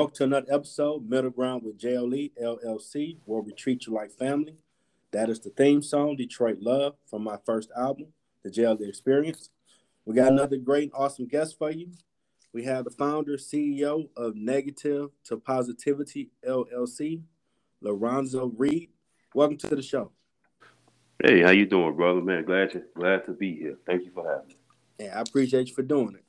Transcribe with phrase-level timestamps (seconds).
[0.00, 4.56] Welcome to another episode, Middle Ground with JLE LLC, where we treat you like family.
[5.10, 8.06] That is the theme song, Detroit Love, from my first album,
[8.42, 9.50] The JLE Experience.
[10.06, 11.88] We got another great, awesome guest for you.
[12.54, 17.20] We have the founder, CEO of Negative to Positivity LLC,
[17.82, 18.88] Lorenzo Reed.
[19.34, 20.12] Welcome to the show.
[21.22, 22.22] Hey, how you doing, brother?
[22.22, 23.76] Man, glad to glad to be here.
[23.84, 24.56] Thank you for having me.
[24.98, 26.24] Yeah, I appreciate you for doing it.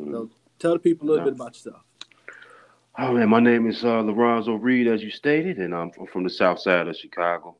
[0.00, 0.12] Mm-hmm.
[0.12, 1.32] So, tell the people a little yeah.
[1.32, 1.82] bit about yourself.
[3.00, 6.30] Oh man, my name is uh, Lorenzo Reed, as you stated, and I'm from the
[6.30, 7.56] South Side of Chicago.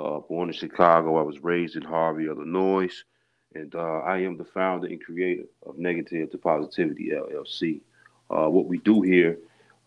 [0.00, 2.88] Uh, born in Chicago, I was raised in Harvey, Illinois,
[3.54, 7.82] and uh, I am the founder and creator of Negative to Positivity LLC.
[8.30, 9.36] Uh, what we do here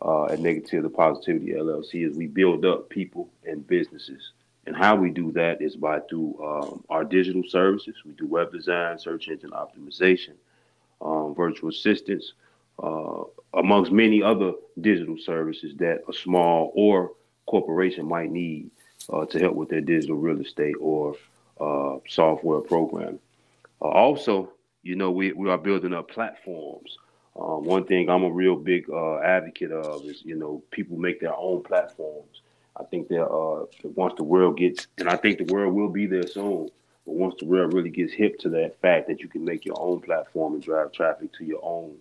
[0.04, 4.34] uh, at Negative to Positivity LLC is we build up people and businesses,
[4.68, 7.96] and how we do that is by through um, our digital services.
[8.06, 10.36] We do web design, search engine optimization,
[11.02, 12.34] um, virtual assistants
[12.82, 17.12] uh, amongst many other digital services that a small or
[17.46, 18.72] corporation might need
[19.12, 21.16] uh, to help with their digital real estate or
[21.60, 23.20] uh, software program.
[23.82, 24.52] Uh, also,
[24.84, 26.98] you know, we, we are building up platforms.
[27.40, 31.22] Um, one thing I'm a real big uh, advocate of is, you know, people make
[31.22, 32.42] their own platforms.
[32.78, 33.66] I think that uh,
[33.96, 36.70] once the world gets, and I think the world will be there soon,
[37.06, 39.80] but once the world really gets hip to that fact that you can make your
[39.80, 41.96] own platform and drive traffic to your own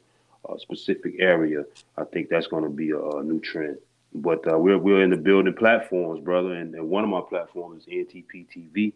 [0.49, 1.65] uh, specific area,
[1.97, 3.79] I think that's going to be a, a, new trend.
[4.15, 7.85] But uh, we're we're in the building platforms, brother, and, and, one of my platforms
[7.87, 8.93] is NTP TV.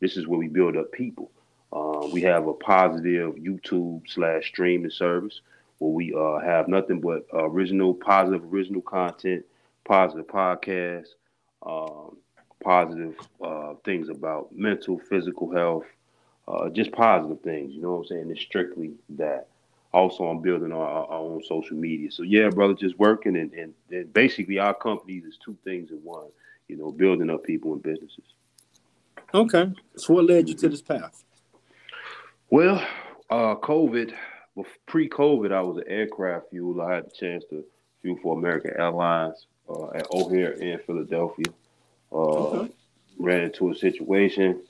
[0.00, 1.30] This is where we build up people.
[1.72, 5.40] Uh, we have a positive YouTube slash streaming service
[5.78, 9.44] where we uh, have nothing but original, positive, original content,
[9.84, 11.14] positive podcasts,
[11.64, 12.16] um,
[12.62, 15.84] positive uh, things about mental, physical health,
[16.46, 17.72] uh, just positive things.
[17.74, 18.30] You know what I'm saying?
[18.30, 19.48] It's strictly that
[19.92, 22.10] also I'm building our, our, own social media.
[22.10, 25.98] So yeah, brother, just working and, and, and basically our company is two things in
[25.98, 26.28] one,
[26.68, 28.24] you know, building up people and businesses.
[29.32, 29.72] Okay.
[29.96, 31.24] So what led you to this path?
[32.50, 32.84] Well,
[33.30, 34.14] uh, COVID,
[34.54, 36.80] well, pre-COVID, I was an aircraft fuel.
[36.80, 37.64] I had the chance to
[38.02, 41.46] fuel for American Airlines uh, at O'Hare in Philadelphia.
[42.10, 42.72] Uh, okay.
[43.18, 44.62] Ran into a situation.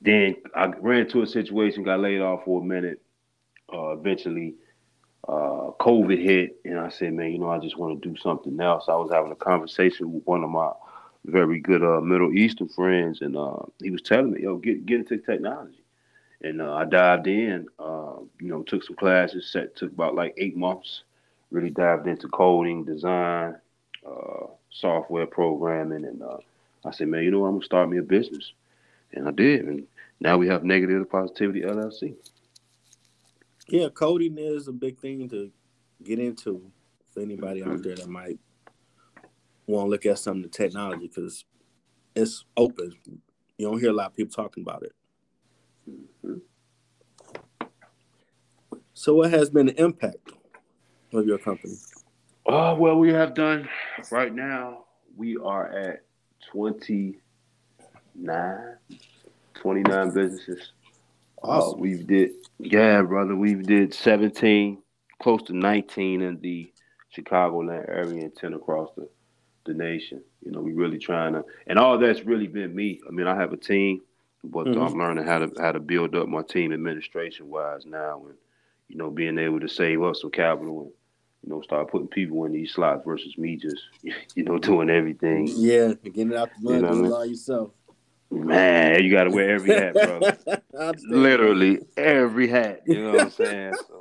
[0.00, 3.00] Then I ran into a situation, got laid off for a minute
[3.72, 4.54] uh, eventually
[5.28, 8.58] uh, COVID hit, and I said, man, you know, I just want to do something
[8.60, 8.84] else.
[8.88, 10.70] I was having a conversation with one of my
[11.26, 15.00] very good uh, Middle Eastern friends, and uh, he was telling me, yo, get get
[15.00, 15.82] into technology.
[16.42, 19.52] And uh, I dived in, uh, you know, took some classes.
[19.52, 21.02] Set took about like eight months.
[21.50, 23.56] Really dived into coding, design,
[24.70, 26.22] software programming, and
[26.84, 27.48] I said, man, you know, what?
[27.48, 28.52] I'm gonna start me a business,
[29.12, 29.66] and I did.
[29.66, 29.86] And
[30.20, 32.14] now we have Negative Positivity LLC.
[33.70, 35.52] Yeah, coding is a big thing to
[36.02, 36.72] get into
[37.12, 38.38] for anybody out there that might
[39.66, 41.44] want to look at some of the technology because
[42.16, 42.92] it's open.
[43.58, 44.92] You don't hear a lot of people talking about it.
[45.88, 46.38] Mm-hmm.
[48.92, 50.32] So, what has been the impact
[51.12, 51.76] of your company?
[52.48, 53.68] Uh, well, we have done
[54.10, 54.86] right now,
[55.16, 56.02] we are at
[56.50, 57.16] 29,
[59.54, 60.72] 29 businesses.
[61.42, 63.34] Uh, we've did yeah, brother.
[63.34, 64.78] We've did 17,
[65.22, 66.72] close to 19 in the
[67.16, 69.08] Chicagoland area and 10 across the,
[69.64, 70.22] the nation.
[70.44, 73.00] You know, we really trying to and all that's really been me.
[73.06, 74.02] I mean, I have a team,
[74.44, 74.80] but mm-hmm.
[74.80, 78.36] I'm learning how to how to build up my team administration wise now and
[78.90, 80.90] you know, being able to save up some capital and
[81.42, 83.80] you know, start putting people in these slots versus me just,
[84.34, 85.48] you know, doing everything.
[85.48, 87.70] Yeah, getting out the mud, you know doing it all yourself.
[88.30, 90.92] Man, you got to wear every hat, bro.
[91.08, 92.82] Literally every hat.
[92.86, 93.74] You know what I'm saying?
[93.88, 93.98] So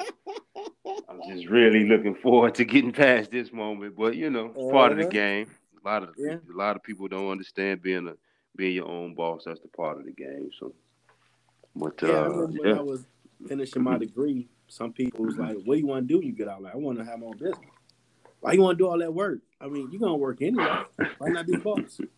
[1.10, 3.96] I'm just really looking forward to getting past this moment.
[3.98, 5.12] But you know, it's part of the uh-huh.
[5.12, 5.52] game.
[5.84, 6.36] A lot of yeah.
[6.36, 8.14] a lot of people don't understand being a
[8.56, 9.44] being your own boss.
[9.46, 10.50] That's the part of the game.
[10.60, 10.74] So,
[11.76, 12.78] but yeah, uh, when yeah.
[12.78, 13.06] I was
[13.48, 16.34] finishing my degree, some people was like, "What do you want to do when you
[16.34, 17.58] get out?" Like, I want to have my own business.
[18.42, 19.40] Why you want to do all that work?
[19.60, 20.84] I mean, you're gonna work anyway.
[21.18, 22.00] Why not be boss?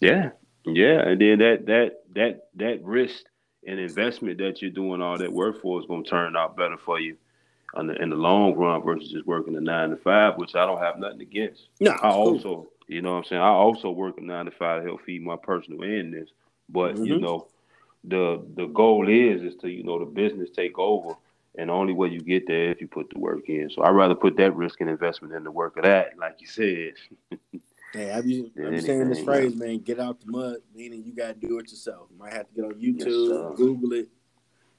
[0.00, 0.30] Yeah,
[0.66, 3.24] yeah, and then that that that that risk
[3.66, 6.76] and investment that you're doing all that work for is going to turn out better
[6.76, 7.16] for you
[7.74, 10.64] on the, in the long run versus just working a nine to five, which I
[10.64, 11.68] don't have nothing against.
[11.80, 12.72] No, I also, cool.
[12.86, 15.22] you know, what I'm saying I also work a nine to five to help feed
[15.22, 16.30] my personal end this,
[16.68, 17.04] but mm-hmm.
[17.04, 17.48] you know,
[18.04, 21.14] the the goal is is to you know the business take over,
[21.58, 23.68] and the only way you get there if you put the work in.
[23.70, 26.46] So I'd rather put that risk and investment in the work of that, like you
[26.46, 26.94] said.
[27.96, 29.78] Hey, I'm, saying this phrase, man.
[29.78, 32.08] Get out the mud, meaning you got to do it yourself.
[32.10, 34.08] You might have to get on YouTube, yes, Google it,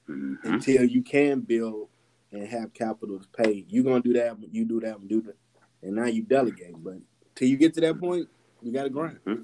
[0.08, 0.54] mm-hmm.
[0.54, 1.88] until you can build
[2.32, 3.66] and have capital to pay.
[3.70, 5.36] You're gonna do that, you do that, and do that,
[5.82, 6.76] and now you delegate.
[6.84, 6.98] But
[7.34, 8.28] till you get to that point,
[8.62, 9.18] you gotta grind.
[9.26, 9.44] Mm-hmm.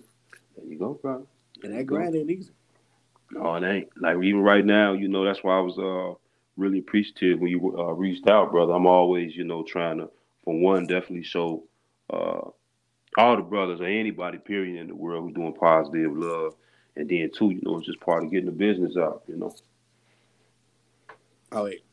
[0.56, 1.25] There you go, bro.
[1.64, 2.52] And that grind ain't easy.
[3.31, 3.90] No, it ain't.
[4.00, 6.14] Like even right now, you know, that's why I was uh
[6.58, 8.74] really appreciative when you uh, reached out, brother.
[8.74, 10.12] I'm always, you know, trying to,
[10.44, 11.64] for one, definitely show
[12.12, 12.52] uh
[13.18, 16.56] all the brothers or anybody, period, in the world who's doing positive love,
[16.95, 19.54] and then two, you know, it's just part of getting the business out, you know.
[21.51, 21.83] Oh, wait.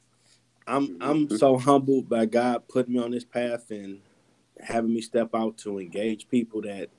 [0.66, 1.36] I'm I'm mm-hmm.
[1.36, 4.00] so humbled by God putting me on this path and
[4.60, 6.90] having me step out to engage people that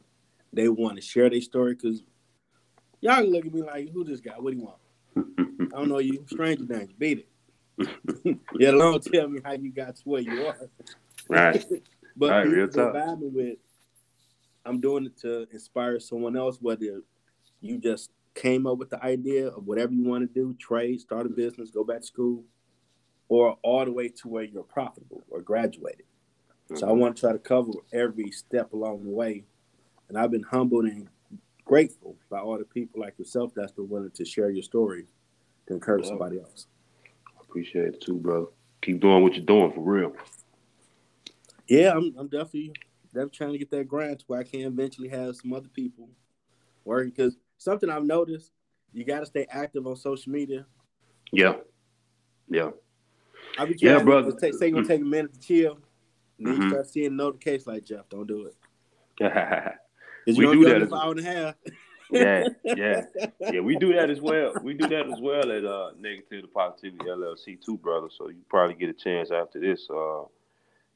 [0.51, 2.03] they want to share their story because
[2.99, 4.33] y'all look at me like, who this guy?
[4.37, 5.71] What do you want?
[5.73, 6.25] I don't know you.
[6.29, 6.93] Stranger danger.
[6.97, 8.39] Beat it.
[8.59, 10.69] yeah, don't tell me how you got to where you are.
[11.29, 11.63] Right.
[12.15, 13.57] but right, real vibing with
[14.65, 17.01] I'm doing it to inspire someone else, whether
[17.61, 21.25] you just came up with the idea of whatever you want to do, trade, start
[21.25, 22.43] a business, go back to school,
[23.27, 26.03] or all the way to where you're profitable or graduated.
[26.65, 26.77] Mm-hmm.
[26.77, 29.43] So I want to try to cover every step along the way.
[30.09, 31.07] And I've been humbled and
[31.65, 35.05] grateful by all the people like yourself that's been willing to share your story
[35.67, 36.09] to encourage yeah.
[36.09, 36.67] somebody else.
[37.05, 38.51] I appreciate it too, bro.
[38.81, 40.13] Keep doing what you're doing for real.
[41.67, 42.73] Yeah, I'm, I'm definitely
[43.13, 46.09] definitely trying to get that grant to where I can eventually have some other people
[46.85, 48.51] working because something I've noticed,
[48.93, 50.65] you got to stay active on social media.
[51.31, 51.55] Yeah,
[52.49, 52.71] yeah.
[53.57, 54.31] I be trying yeah, brother.
[54.31, 55.77] To take, say you're gonna take a minute to chill,
[56.37, 56.63] and then mm-hmm.
[56.63, 58.55] you start seeing notifications like Jeff, don't do it.
[60.27, 61.55] we do that as, hour and a half.
[62.11, 63.01] yeah, yeah,
[63.39, 63.59] yeah.
[63.59, 64.53] We do that as well.
[64.63, 68.07] We do that as well at uh, Negative to Positivity LLC too, brother.
[68.17, 69.87] So you probably get a chance after this.
[69.89, 70.23] Uh,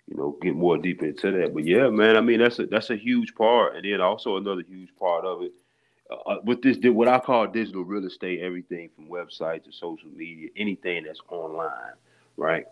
[0.07, 1.53] you know, get more deep into that.
[1.53, 4.61] But yeah, man, I mean that's a that's a huge part, and then also another
[4.61, 5.53] huge part of it
[6.09, 10.09] uh, uh with this what I call digital real estate, everything from websites to social
[10.09, 11.93] media, anything that's online,
[12.37, 12.65] right?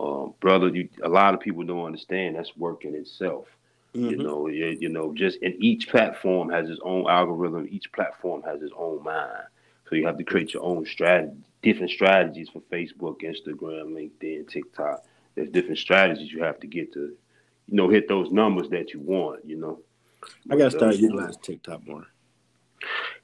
[0.00, 3.46] Um, brother, you, a lot of people don't understand that's work in itself.
[3.94, 4.08] Mm-hmm.
[4.08, 7.68] You know, you, you know, just and each platform has its own algorithm.
[7.70, 9.44] Each platform has its own mind.
[9.88, 15.04] So you have to create your own strategy, different strategies for Facebook, Instagram, LinkedIn, TikTok
[15.34, 17.00] there's different strategies you have to get to,
[17.66, 19.44] you know, hit those numbers that you want.
[19.44, 19.80] You know,
[20.50, 22.06] I gotta start utilizing TikTok more.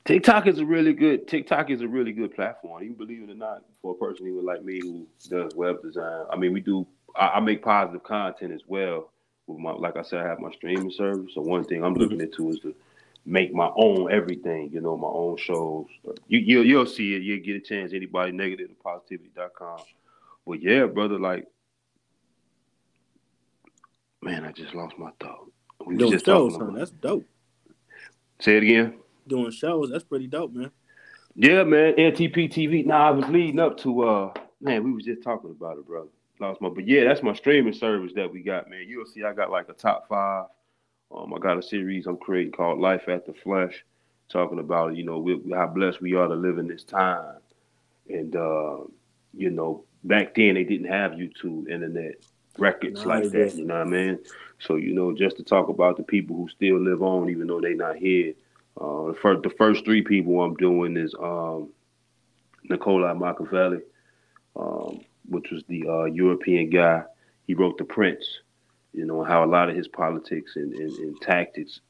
[0.04, 2.82] TikTok is a really good TikTok is a really good platform.
[2.82, 6.24] You believe it or not, for a person even like me who does web design.
[6.30, 6.86] I mean, we do.
[7.16, 9.10] I, I make positive content as well.
[9.46, 11.32] With my, like I said, I have my streaming service.
[11.34, 12.02] So one thing I'm mm-hmm.
[12.02, 12.74] looking into is to
[13.26, 14.70] make my own everything.
[14.72, 15.86] You know, my own shows.
[16.28, 17.22] You you'll, you'll see it.
[17.22, 17.92] You'll get a chance.
[17.92, 19.80] Anybody negative to positivity.com.
[20.46, 21.46] But yeah, brother, like
[24.22, 25.50] Man, I just lost my thought.
[25.86, 26.70] We Doing just shows, huh?
[26.74, 27.26] That's dope.
[28.40, 28.98] Say it again.
[29.26, 30.70] Doing shows, that's pretty dope, man.
[31.34, 31.94] Yeah, man.
[31.94, 32.84] NTP TV.
[32.84, 36.08] Nah, I was leading up to uh man, we was just talking about it, brother.
[36.40, 38.84] Lost my but yeah, that's my streaming service that we got, man.
[38.88, 40.46] You'll see I got like a top five.
[41.14, 43.84] Um, I got a series I'm creating called Life After Flesh,
[44.28, 47.36] talking about, you know, we, how blessed we are to live in this time.
[48.08, 48.78] And uh,
[49.34, 52.16] you know, back then they didn't have YouTube, internet
[52.58, 53.54] records no, like that.
[53.54, 54.18] You know what I mean?
[54.60, 57.60] So you know, just to talk about the people who still live on, even though
[57.60, 58.34] they're not here.
[58.80, 61.70] Uh, the first, the first three people I'm doing is um,
[62.64, 63.80] Niccolo Machiavelli,
[64.54, 67.02] um, which was the uh, European guy.
[67.46, 68.40] He wrote The Prince.
[68.92, 71.80] You know how a lot of his politics and, and, and tactics,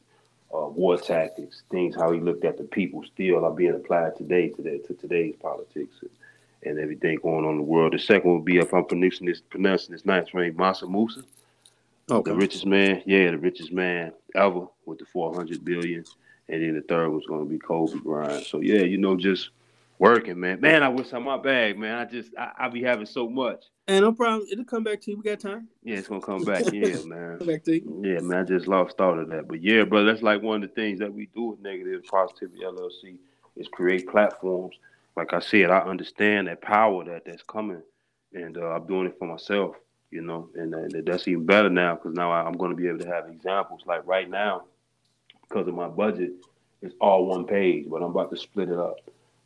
[0.54, 4.48] uh, war tactics, things how he looked at the people still are being applied today
[4.48, 5.96] to that to today's politics
[6.62, 7.92] and everything going on in the world.
[7.92, 11.22] The second will be if I'm pronouncing this pronouncing this nice name, Mansa Musa.
[12.10, 12.30] Okay.
[12.30, 16.04] The richest man, yeah, the richest man ever with the 400 billion.
[16.48, 18.46] And then the third was going to be Kobe Bryant.
[18.46, 19.50] So yeah, you know, just
[19.98, 20.60] working, man.
[20.60, 21.98] Man, I wish I my bag, man.
[21.98, 23.64] I just I, I be having so much.
[23.86, 24.48] And no problem.
[24.50, 25.18] It'll come back to you.
[25.18, 25.68] We got time.
[25.82, 26.64] Yeah, it's gonna come back.
[26.72, 27.38] Yeah, man.
[27.38, 28.02] come back to you.
[28.04, 28.40] Yeah, man.
[28.40, 29.48] I just lost thought of that.
[29.48, 32.62] But yeah, bro, that's like one of the things that we do with Negative Positivity
[32.62, 33.18] LLC
[33.56, 34.76] is create platforms
[35.18, 37.82] like I said, I understand that power that that's coming,
[38.32, 39.74] and uh, I'm doing it for myself,
[40.12, 42.86] you know, and, uh, that's even better now because now I, am going to be
[42.86, 43.82] able to have examples.
[43.84, 44.62] Like right now,
[45.42, 46.32] because of my budget,
[46.82, 48.98] it's all one page, but I'm about to split it up,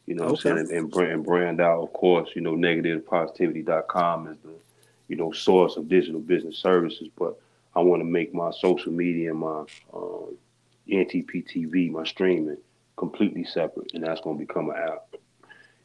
[0.05, 0.51] you know, okay.
[0.51, 1.83] and, and, brand, and brand out.
[1.83, 4.55] Of course, you know, negativepositivity.com is the,
[5.09, 7.41] you know, source of digital business services, but
[7.75, 9.65] I want to make my social media and my
[9.95, 10.37] um,
[10.87, 12.59] NTP TV, my streaming,
[12.99, 15.12] completely separate, and that's going to become an app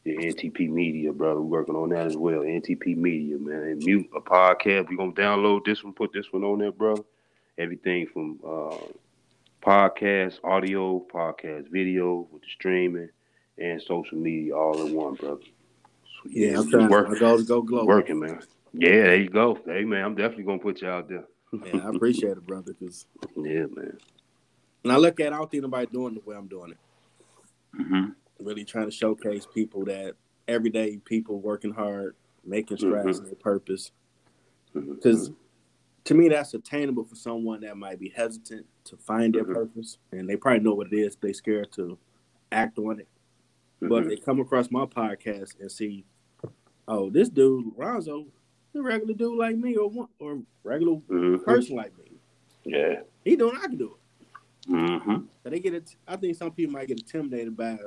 [0.08, 1.42] the NTP Media, brother.
[1.42, 2.40] We're working on that as well.
[2.40, 3.64] NTP Media, man.
[3.64, 4.90] And mute a podcast.
[4.90, 7.06] We're gonna download this one, put this one on there, bro.
[7.58, 8.78] Everything from uh,
[9.62, 13.10] podcast, audio, podcast, video with the streaming
[13.58, 15.42] and social media all in one, brother.
[15.44, 17.14] So, yeah, yeah, I'm trying working.
[17.16, 17.88] to go, go global.
[17.88, 18.40] Working, man.
[18.74, 19.60] Yeah, there you go.
[19.66, 21.26] Hey man, I'm definitely gonna put you out there.
[21.52, 22.74] yeah, I appreciate it, brother.
[22.74, 23.98] Cause yeah, man.
[24.84, 26.78] And I look at, it, I don't think nobody doing the way I'm doing it.
[27.82, 28.10] Mm-hmm.
[28.40, 30.14] Really trying to showcase people that
[30.48, 32.16] everyday people working hard,
[32.46, 33.24] making strides mm-hmm.
[33.24, 33.92] in their purpose.
[34.74, 35.38] Because mm-hmm.
[36.06, 39.54] to me, that's attainable for someone that might be hesitant to find their mm-hmm.
[39.54, 41.16] purpose, and they probably know what it is.
[41.16, 41.98] They scared to
[42.52, 43.08] act on it.
[43.82, 44.10] But mm-hmm.
[44.10, 46.06] they come across my podcast and see,
[46.88, 48.26] oh, this dude Lonzo,
[48.76, 51.44] a regular dude like me, or one, or regular mm-hmm.
[51.44, 52.12] person like me.
[52.64, 53.58] Yeah, he doing.
[53.58, 54.72] I can do it.
[54.72, 55.16] Mm-hmm.
[55.44, 55.96] So they get it.
[56.08, 57.78] I think some people might get intimidated by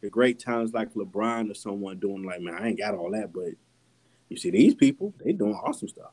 [0.00, 3.32] the great times like LeBron or someone doing like, man, I ain't got all that,
[3.32, 3.50] but
[4.28, 6.12] you see these people, they doing awesome stuff.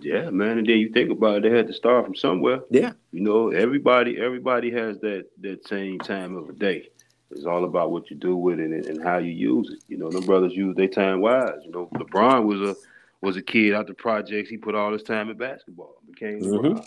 [0.00, 0.58] Yeah, man.
[0.58, 2.60] And then you think about it, they had to start from somewhere.
[2.70, 2.92] Yeah.
[3.12, 6.88] You know, everybody everybody has that that same time of the day.
[7.30, 9.82] It's all about what you do with it and, and how you use it.
[9.88, 11.60] You know, them brothers use their time wise.
[11.64, 12.76] You know, LeBron was a
[13.20, 14.50] was a kid out the projects.
[14.50, 15.94] He put all his time in basketball.
[16.10, 16.80] Became mm-hmm.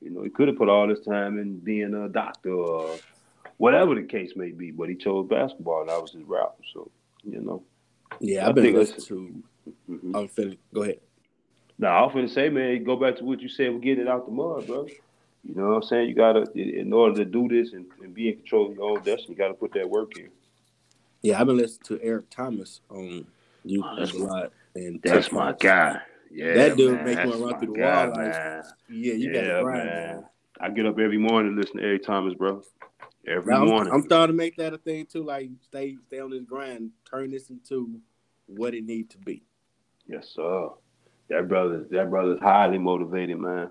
[0.00, 2.96] You know, he could have put all his time in being a doctor or
[3.56, 6.56] whatever the case may be, but he chose basketball and that was his route.
[6.72, 6.90] So,
[7.22, 7.62] you know.
[8.20, 9.42] Yeah, I've been listening to
[9.90, 10.16] mm-hmm.
[10.16, 10.58] I'm finished.
[10.72, 11.00] Go ahead.
[11.78, 13.72] No, I was gonna say, man, go back to what you said.
[13.72, 14.86] We're getting it out the mud, bro.
[15.46, 16.08] You know what I'm saying?
[16.08, 19.02] You gotta, in order to do this and, and be in control of your own
[19.02, 20.30] destiny, you gotta put that work in.
[21.22, 23.26] Yeah, I've been listening to Eric Thomas on
[23.66, 26.00] YouTube oh, a lot, and that's my guy.
[26.30, 28.16] Yeah, that dude man, make me run through the guy, wall.
[28.16, 28.34] Like,
[28.90, 30.16] yeah, you yeah, gotta grind, man.
[30.16, 30.24] man.
[30.60, 32.62] I get up every morning and listen to Eric Thomas, bro.
[33.26, 33.92] Every now, morning.
[33.92, 35.24] I'm, I'm starting to make that a thing too.
[35.24, 38.00] Like stay stay on this grind, turn this into
[38.46, 39.42] what it needs to be.
[40.06, 40.68] Yes, sir.
[41.28, 43.70] That brother, that brother's highly motivated, man.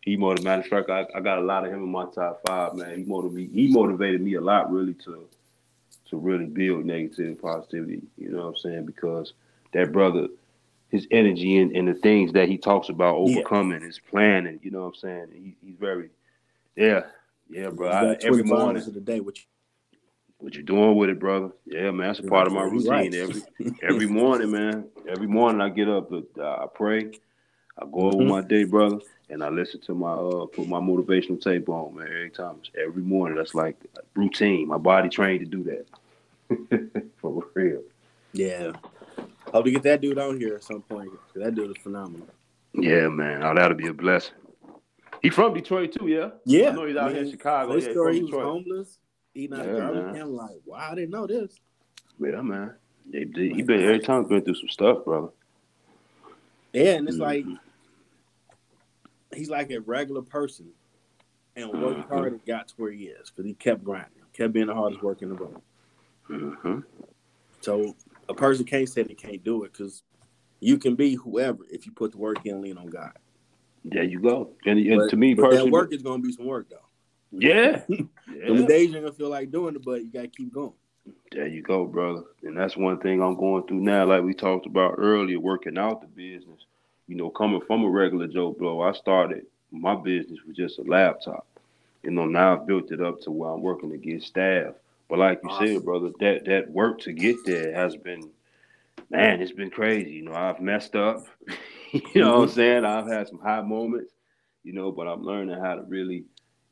[0.00, 0.72] He motivated.
[0.72, 2.96] Matter I, I got a lot of him in my top five, man.
[2.96, 3.62] He motivated me.
[3.62, 5.28] He motivated me a lot, really, to
[6.10, 8.02] to really build negativity, positivity.
[8.16, 8.86] You know what I'm saying?
[8.86, 9.34] Because
[9.72, 10.28] that brother,
[10.88, 13.86] his energy and, and the things that he talks about overcoming, yeah.
[13.86, 14.60] his planning.
[14.62, 15.26] You know what I'm saying?
[15.32, 16.10] He, he's very,
[16.76, 17.02] yeah,
[17.48, 17.90] yeah, bro.
[17.90, 19.46] I, every morning of the day, which
[20.38, 21.50] what you doing with it, brother?
[21.64, 22.08] Yeah, man.
[22.08, 23.14] That's a part of my routine right.
[23.14, 23.42] every
[23.82, 24.88] every morning, man.
[25.08, 27.10] Every morning I get up, uh, I pray,
[27.78, 28.28] I go over mm-hmm.
[28.28, 28.98] my day, brother,
[29.30, 32.06] and I listen to my uh put my motivational tape on, man.
[32.06, 33.38] Every time, every morning.
[33.38, 33.76] That's like
[34.14, 34.68] routine.
[34.68, 37.02] My body trained to do that.
[37.20, 37.82] For real.
[38.32, 38.72] Yeah.
[39.52, 41.10] Hope to get that dude on here at some point.
[41.34, 42.28] That dude is phenomenal.
[42.74, 43.42] Yeah, man.
[43.42, 44.34] Oh, that'll be a blessing.
[45.22, 46.30] He from Detroit too, yeah.
[46.44, 46.70] Yeah.
[46.70, 47.74] I know he's out here in Chicago.
[47.74, 48.98] His yeah, story, he was homeless
[49.36, 51.60] eating out yeah, garbage I'm like, wow, I didn't know this.
[52.18, 52.74] Yeah, man.
[53.12, 55.28] He, he been every time been through some stuff, brother.
[56.72, 57.50] Yeah, and it's mm-hmm.
[57.50, 57.60] like
[59.34, 60.70] he's like a regular person
[61.54, 62.14] and worked mm-hmm.
[62.14, 65.02] hard and got to where he is because he kept grinding, kept being the hardest
[65.02, 65.62] worker in the world.
[66.28, 66.80] Mm-hmm.
[67.60, 67.94] So
[68.28, 70.02] a person can't say they can't do it because
[70.60, 73.16] you can be whoever if you put the work in lean on God.
[73.88, 74.50] There you go.
[74.64, 76.78] And, and but, to me, personally, that work is going to be some work though.
[77.30, 77.82] Yeah.
[77.88, 78.04] yeah.
[78.28, 80.72] The days you're gonna feel like doing it, but you gotta keep going.
[81.30, 82.22] There you go, brother.
[82.42, 86.00] And that's one thing I'm going through now, like we talked about earlier, working out
[86.00, 86.60] the business.
[87.06, 90.82] You know, coming from a regular Joe Blow, I started my business with just a
[90.82, 91.46] laptop.
[92.02, 94.74] You know, now I've built it up to where I'm working to get staff.
[95.08, 95.66] But like you awesome.
[95.68, 98.30] said, brother, that that work to get there has been
[99.10, 100.10] man, it's been crazy.
[100.10, 101.26] You know, I've messed up.
[102.14, 102.54] you know what I'm mm-hmm.
[102.54, 102.84] saying?
[102.84, 104.12] I've had some high moments,
[104.64, 106.24] you know, but I'm learning how to really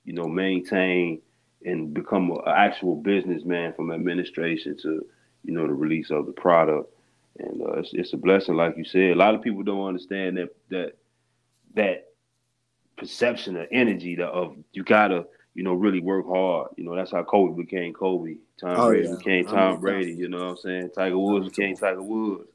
[0.05, 1.21] you know, maintain
[1.65, 5.05] and become an actual businessman from administration to,
[5.45, 6.91] you know, the release of the product.
[7.39, 9.11] And uh, it's, it's a blessing, like you said.
[9.11, 10.93] A lot of people don't understand that that
[11.75, 12.13] that
[12.97, 16.69] perception of energy that of you gotta, you know, really work hard.
[16.77, 18.37] You know, that's how Kobe became Kobe.
[18.61, 19.17] Tom oh, Brady yeah.
[19.17, 20.13] became Tom Brady.
[20.13, 20.91] You know what I'm saying?
[20.95, 22.49] Tiger Woods became Tiger Woods.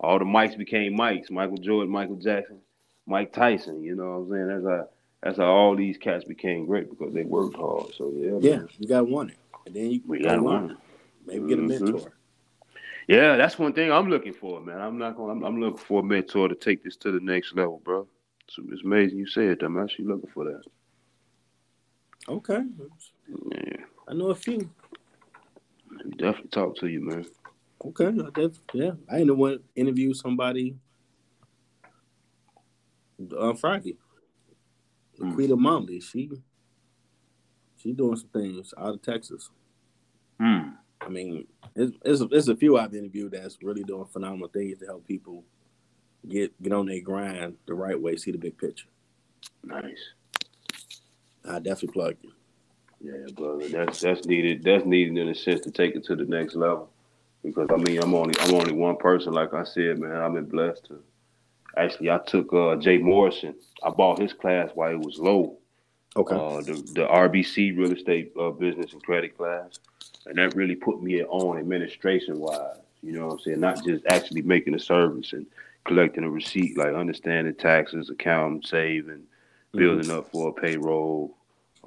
[0.00, 1.30] All the Mikes became Mikes.
[1.30, 2.58] Michael Jordan, Michael Jackson,
[3.06, 3.82] Mike Tyson.
[3.82, 4.48] You know what I'm saying?
[4.48, 4.88] That's how
[5.22, 7.94] that's how all these cats became great because they worked hard.
[7.94, 8.68] So yeah, yeah, man.
[8.78, 9.32] you got one
[9.66, 10.76] and then you we got one.
[11.26, 11.84] Maybe get a mm-hmm.
[11.84, 12.12] mentor.
[13.06, 14.80] Yeah, that's one thing I'm looking for, man.
[14.80, 15.30] I'm not going.
[15.30, 18.06] I'm, I'm, looking for a mentor to take this to the next level, bro.
[18.48, 19.66] So it's amazing you said that.
[19.66, 20.62] I'm actually looking for that.
[22.28, 22.62] Okay.
[23.52, 23.76] Yeah.
[24.08, 24.70] I know a few.
[26.16, 27.26] Definitely talk to you, man.
[27.84, 28.92] Okay, I def- yeah.
[29.10, 30.76] I ain't the one interview somebody
[33.38, 33.96] on Friday.
[35.18, 35.60] Laquita mm.
[35.60, 36.30] Momley, she
[37.76, 39.50] she doing some things out of Texas.
[40.40, 40.74] Mm.
[41.00, 44.86] I mean, it's, it's, it's a few I've interviewed that's really doing phenomenal things to
[44.86, 45.44] help people
[46.28, 48.88] get get on their grind the right way, see the big picture.
[49.64, 50.12] Nice.
[51.48, 52.32] I definitely plug you.
[53.02, 53.68] Yeah, brother.
[53.68, 54.62] That's that's needed.
[54.62, 56.90] That's needed in a sense to take it to the next level.
[57.42, 59.32] Because I mean, I'm only I'm only one person.
[59.32, 61.02] Like I said, man, I've been blessed to
[61.76, 63.54] Actually, I took uh, Jay Morrison.
[63.82, 65.58] I bought his class while it was low.
[66.16, 66.34] Okay.
[66.34, 69.78] Uh, the the RBC real estate uh, business and credit class,
[70.26, 72.78] and that really put me on administration wise.
[73.02, 73.60] You know what I'm saying?
[73.60, 75.46] Not just actually making a service and
[75.84, 79.22] collecting a receipt, like understanding taxes, accounting, saving,
[79.72, 80.18] building mm-hmm.
[80.18, 81.36] up for a payroll,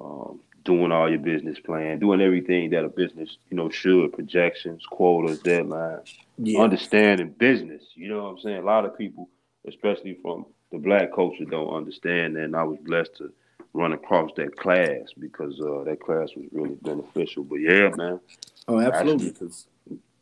[0.00, 4.84] um, doing all your business plan, doing everything that a business, you know, should, projections,
[4.86, 6.60] quotas, deadlines, yeah.
[6.60, 7.84] understanding business.
[7.94, 8.56] You know what I'm saying?
[8.58, 9.28] A lot of people,
[9.68, 12.44] especially from the black culture, don't understand that.
[12.44, 13.32] And I was blessed to
[13.74, 17.44] run across that class because uh, that class was really beneficial.
[17.44, 18.20] But yeah, man.
[18.66, 19.32] Oh, absolutely.
[19.32, 19.66] Because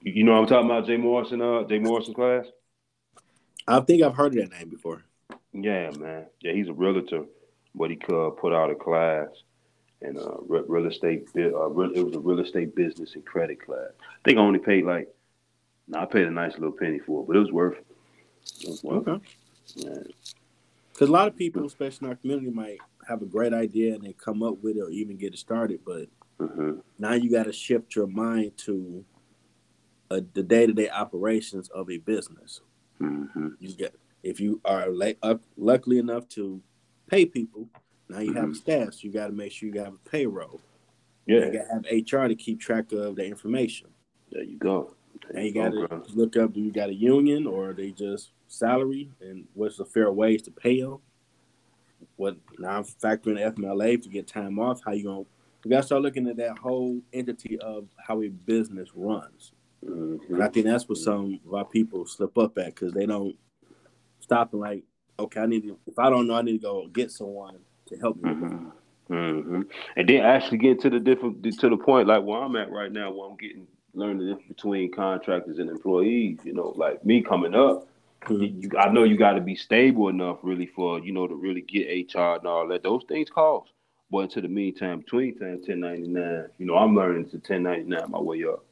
[0.01, 2.47] you know what I'm talking about, Jay Morrison, uh, Jay Morrison class?
[3.69, 5.05] I think I've heard of that name before.
[5.53, 6.27] Yeah, man.
[6.41, 7.25] Yeah, he's a realtor,
[7.75, 9.29] but he could put out a class
[10.05, 11.29] and uh, real estate.
[11.37, 13.91] Uh, it was a real estate business and credit class.
[14.01, 15.09] I think I only paid like,
[15.89, 17.87] no, I paid a nice little penny for it, but it was worth it.
[18.63, 19.25] It was worth okay.
[20.93, 22.79] Because a lot of people, especially in our community, might
[23.09, 25.81] have a great idea and they come up with it or even get it started,
[25.85, 26.07] but
[26.39, 26.79] mm-hmm.
[26.99, 29.05] now you got to shift your mind to
[30.11, 32.61] uh, the day to day operations of a business.
[33.01, 33.49] Mm-hmm.
[33.59, 36.61] You get if you are like uh, luckily enough to
[37.11, 37.69] pay people,
[38.13, 38.53] now you have mm-hmm.
[38.53, 40.61] staff, so you got to make sure you have a payroll.
[41.27, 43.89] Yeah, you got to have HR to keep track of the information.
[44.31, 44.95] There you go.
[45.31, 47.91] There and you, got to look up: do you got a union or are they
[47.91, 49.11] just salary?
[49.21, 50.99] And what's the fair wage to pay them?
[52.17, 52.79] What now?
[52.79, 54.83] I'm factoring FMLA to get time off.
[54.85, 55.25] How you gonna?
[55.65, 59.53] You got to start looking at that whole entity of how a business runs.
[59.87, 60.35] Mm-hmm.
[60.35, 63.37] And I think that's what some of our people slip up at because they don't
[64.21, 64.83] stop and like,
[65.19, 65.79] okay, I need to.
[65.87, 67.61] If I don't know, I need to go get someone
[67.93, 68.31] to help me.
[68.31, 69.15] Mm-hmm.
[69.15, 69.63] Mm-hmm.
[69.97, 72.91] And then actually get to the different to the point like where I'm at right
[72.91, 76.39] now, where I'm getting learning the difference between contractors and employees.
[76.45, 77.89] You know, like me coming up,
[78.23, 78.63] mm-hmm.
[78.63, 81.63] you, I know you got to be stable enough really for you know to really
[81.63, 82.83] get HR and all that.
[82.83, 83.71] Those things cost.
[84.11, 88.45] But into the meantime, between time 1099, you know, I'm learning to 1099 my way
[88.45, 88.63] up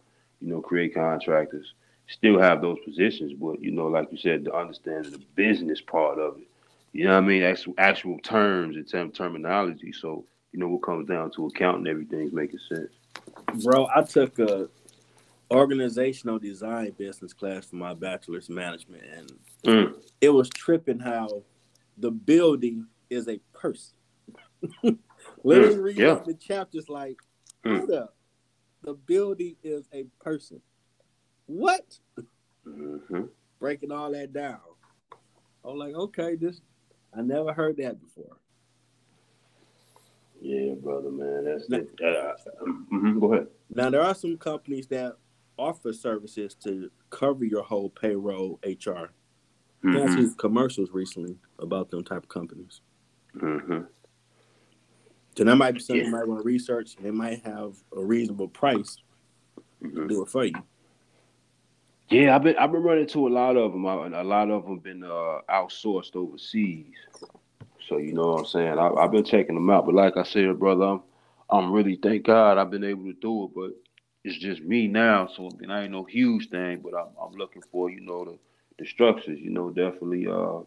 [0.41, 1.75] you know, create contractors,
[2.09, 6.19] still have those positions, but you know, like you said, to understand the business part
[6.19, 6.49] of it.
[6.93, 7.43] You know what I mean?
[7.43, 9.93] Actual, actual terms and term, terminology.
[9.93, 12.91] So, you know, what comes down to accounting, everything's making sense.
[13.63, 14.69] Bro, I took a
[15.51, 19.33] organizational design business class for my bachelor's management, and
[19.65, 19.95] mm.
[20.21, 21.43] it was tripping how
[21.99, 23.95] the building is a person.
[25.45, 25.83] Literally mm.
[25.83, 26.21] reading yeah.
[26.25, 27.17] the chapters like,
[27.65, 27.79] mm.
[27.79, 28.15] hold up
[28.83, 30.61] the building is a person.
[31.47, 31.99] What?
[32.67, 33.23] Mm-hmm.
[33.59, 34.61] Breaking all that down.
[35.65, 36.61] I'm like, okay, this
[37.17, 38.37] I never heard that before.
[40.41, 41.45] Yeah, brother, man.
[41.45, 41.89] That's now, it.
[42.03, 42.33] Uh,
[42.65, 43.19] mm-hmm.
[43.19, 43.47] Go ahead.
[43.75, 45.17] Now there are some companies that
[45.59, 49.13] offer services to cover your whole payroll HR.
[49.85, 49.97] Mm-hmm.
[49.97, 52.81] I seen commercials recently about them type of companies.
[53.37, 53.81] Mm-hmm.
[55.37, 56.11] So that might be something yeah.
[56.11, 56.97] you might want to research.
[56.97, 58.99] They might have a reasonable price
[59.83, 60.07] mm-hmm.
[60.07, 60.55] do it for you.
[62.11, 63.85] Yeah, I've been I've been running to a lot of them.
[63.85, 66.97] A lot of them been uh, outsourced overseas.
[67.89, 68.79] So you know what I'm saying.
[68.79, 71.03] I, have been checking them out, but like I said, brother, I'm
[71.49, 73.51] I'm really thank God I've been able to do it.
[73.55, 73.71] But
[74.25, 76.81] it's just me now, so I, mean, I ain't no huge thing.
[76.83, 78.39] But I'm I'm looking for you know the
[78.81, 79.39] the structures.
[79.39, 80.65] You know, definitely uh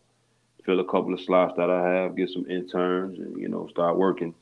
[0.66, 3.98] fill a couple of slots that I have, get some interns, and you know start
[3.98, 4.34] working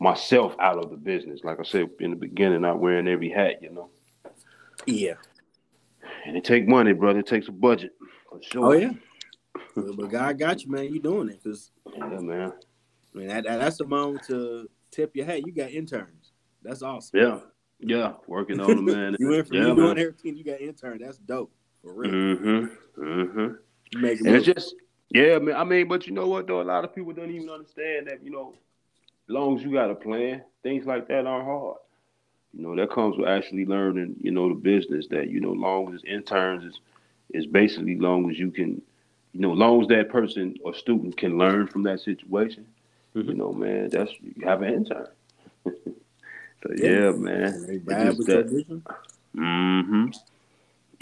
[0.00, 1.44] myself out of the business.
[1.44, 3.90] Like I said in the beginning, not wearing every hat, you know.
[4.86, 5.14] Yeah.
[6.26, 7.20] And it takes money, brother.
[7.20, 7.92] It takes a budget.
[8.40, 8.66] Sure.
[8.66, 8.92] Oh yeah.
[9.74, 10.92] but God got you, man.
[10.92, 12.52] You doing it, cause yeah, man.
[13.14, 15.44] I mean, that, that's the moment to tip your hat.
[15.44, 16.32] You got interns.
[16.62, 17.18] That's awesome.
[17.18, 17.38] Yeah,
[17.80, 18.12] yeah.
[18.26, 19.16] Working on them, man.
[19.18, 20.36] you went from yeah, you doing everything.
[20.36, 20.98] You got intern.
[21.02, 21.52] That's dope.
[21.82, 22.12] For real.
[22.12, 23.02] Mm-hmm.
[23.02, 24.00] Mm-hmm.
[24.00, 24.74] Make it and it's just
[25.10, 25.56] yeah, man.
[25.56, 26.60] I mean, but you know what though?
[26.60, 28.22] A lot of people don't even understand that.
[28.22, 31.78] You know, as long as you got a plan, things like that aren't hard.
[32.52, 35.94] You know, that comes with actually learning, you know, the business that, you know, long
[35.94, 36.80] as interns is
[37.32, 38.82] is basically long as you can,
[39.32, 42.66] you know, long as that person or student can learn from that situation,
[43.14, 43.28] mm-hmm.
[43.28, 45.06] you know, man, that's you have an intern.
[45.64, 47.52] so yeah, yeah man.
[49.36, 50.06] Mm-hmm.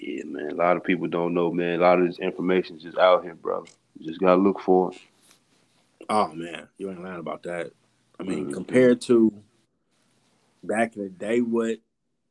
[0.01, 0.51] Yeah, man.
[0.51, 1.79] A lot of people don't know, man.
[1.79, 3.65] A lot of this information is just out here, bro.
[3.99, 4.99] You just gotta look for it.
[6.11, 7.73] Oh man, you ain't lying about that.
[8.21, 8.55] I mean, mm-hmm.
[8.55, 9.33] compared to
[10.69, 11.79] back in the day, what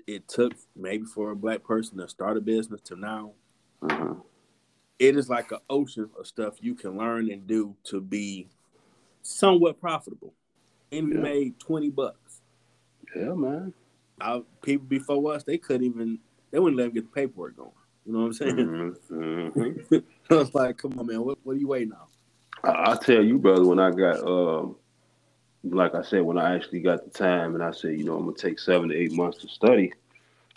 [0.05, 3.31] it took maybe for a black person to start a business to now,
[3.81, 4.19] mm-hmm.
[4.99, 8.47] it is like an ocean of stuff you can learn and do to be
[9.21, 10.33] somewhat profitable.
[10.91, 11.21] And we yeah.
[11.21, 12.41] made twenty bucks.
[13.13, 13.73] Yeah, man.
[14.21, 16.19] Our, people before us, they couldn't even
[16.51, 17.71] they wouldn't let them get the paperwork going.
[18.05, 18.95] You know what I'm saying?
[19.11, 19.95] Mm-hmm.
[20.33, 22.07] I was like, come on, man, what, what are you waiting on?
[22.63, 24.77] I, will tell you, brother, when I got, um,
[25.71, 28.25] like I said, when I actually got the time, and I said, you know, I'm
[28.25, 29.93] gonna take seven to eight months to study.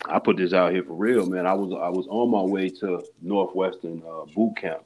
[0.05, 1.45] I put this out here for real, man.
[1.45, 4.83] I was I was on my way to Northwestern uh, boot camp.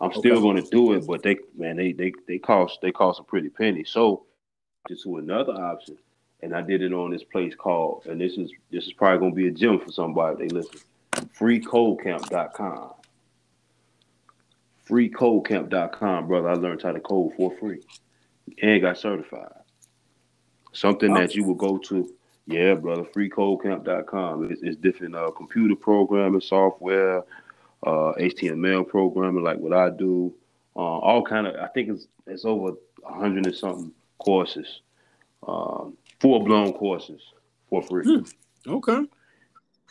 [0.00, 3.20] I'm still going to do it, but they man they they they cost they cost
[3.20, 3.84] a pretty penny.
[3.84, 4.24] So
[4.88, 5.96] just to another option,
[6.42, 9.32] and I did it on this place called, and this is this is probably going
[9.32, 10.46] to be a gym for somebody.
[10.46, 10.80] They listen,
[11.12, 12.92] freecodecamp.com.
[14.88, 16.48] Freecodecamp.com, brother.
[16.48, 17.80] I learned how to code for free
[18.62, 19.52] and got certified.
[20.76, 22.12] Something that you will go to
[22.46, 23.02] yeah, brother.
[23.02, 24.50] FreeCodeCamp.com.
[24.50, 27.24] It's, it's different uh, computer programming software,
[27.84, 30.32] uh, HTML programming, like what I do.
[30.76, 31.56] Uh, all kind of.
[31.56, 34.82] I think it's it's over a hundred and something courses,
[35.46, 37.22] um, full blown courses
[37.68, 38.04] for free.
[38.04, 38.70] Hmm.
[38.70, 39.06] Okay.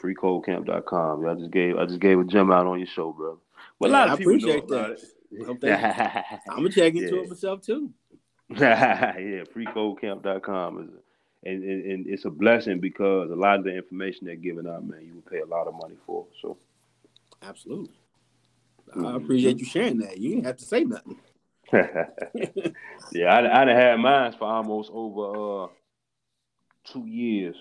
[0.01, 1.27] FreeCodeCamp.com.
[1.27, 3.37] I just gave I just gave a gem out on your show, brother.
[3.79, 4.99] But yeah, a lot of I people appreciate know that.
[6.49, 7.21] I'm gonna check into yeah.
[7.23, 7.91] it myself too.
[8.57, 10.89] yeah, freecodecamp.com is
[11.45, 14.83] and, and, and, it's a blessing because a lot of the information they're giving out,
[14.85, 16.25] man, you would pay a lot of money for.
[16.41, 16.57] So,
[17.43, 17.93] absolutely,
[18.89, 19.05] mm-hmm.
[19.05, 20.17] I appreciate you sharing that.
[20.17, 21.19] You didn't have to say nothing.
[23.11, 25.67] yeah, I I had mine for almost over uh,
[26.83, 27.55] two years.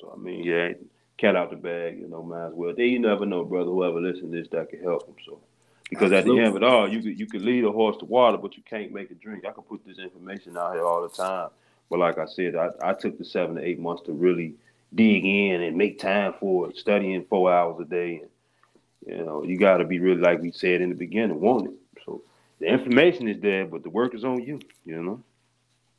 [0.00, 0.72] So I mean, yeah,
[1.18, 2.74] cat out the bag, you know, might as well.
[2.74, 3.70] They you never know, brother.
[3.70, 5.16] Whoever listens to this, that could help them.
[5.26, 5.40] So.
[5.88, 6.18] Because Absolutely.
[6.18, 8.38] at the end of it all, you could you could lead a horse to water,
[8.38, 9.44] but you can't make it drink.
[9.46, 11.50] I could put this information out here all the time
[11.88, 14.54] but like I said, I, I took the seven to eight months to really
[14.94, 18.22] dig in and make time for it, studying four hours a day.
[18.22, 21.68] And, you know, you got to be really, like we said in the beginning, want
[21.68, 21.74] it.
[22.04, 22.22] So
[22.58, 25.22] the information is there, but the work is on you, you know?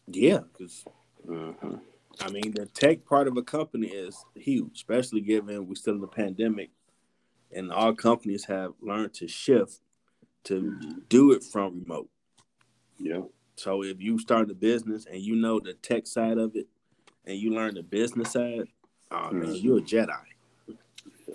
[0.08, 0.86] Yeah, because,
[1.28, 1.76] mm-hmm.
[2.22, 6.02] I mean, the tech part of a company is huge, especially given we're still in
[6.02, 6.72] the pandemic
[7.52, 9.80] and all companies have learned to shift
[10.46, 10.80] to
[11.10, 12.10] do it from remote.
[12.98, 13.22] Yeah.
[13.56, 16.68] So if you start a business and you know the tech side of it,
[17.26, 18.68] and you learn the business side,
[19.12, 19.54] oh man, mm-hmm.
[19.54, 20.16] you're a Jedi.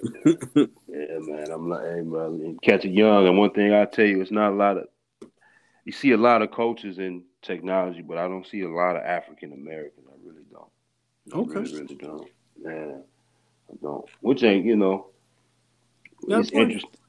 [0.88, 1.51] yeah, man.
[1.51, 3.29] I'm like, hey, man, catch it young.
[3.29, 4.87] And one thing I tell you, it's not a lot of.
[5.85, 9.03] You see a lot of coaches in technology, but I don't see a lot of
[9.03, 10.07] African Americans.
[10.09, 11.51] I really don't.
[11.51, 11.59] Okay.
[11.59, 12.29] I really, really don't.
[12.64, 12.98] Yeah,
[13.70, 14.05] I don't.
[14.20, 15.09] Which ain't, you know,
[16.28, 16.64] That's it's funny.
[16.64, 17.00] interesting.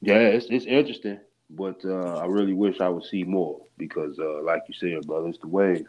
[0.00, 4.42] Yeah, it's it's interesting, but uh, I really wish I would see more because, uh,
[4.42, 5.84] like you said, brother, it's the way.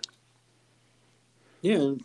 [1.61, 1.95] Yeah,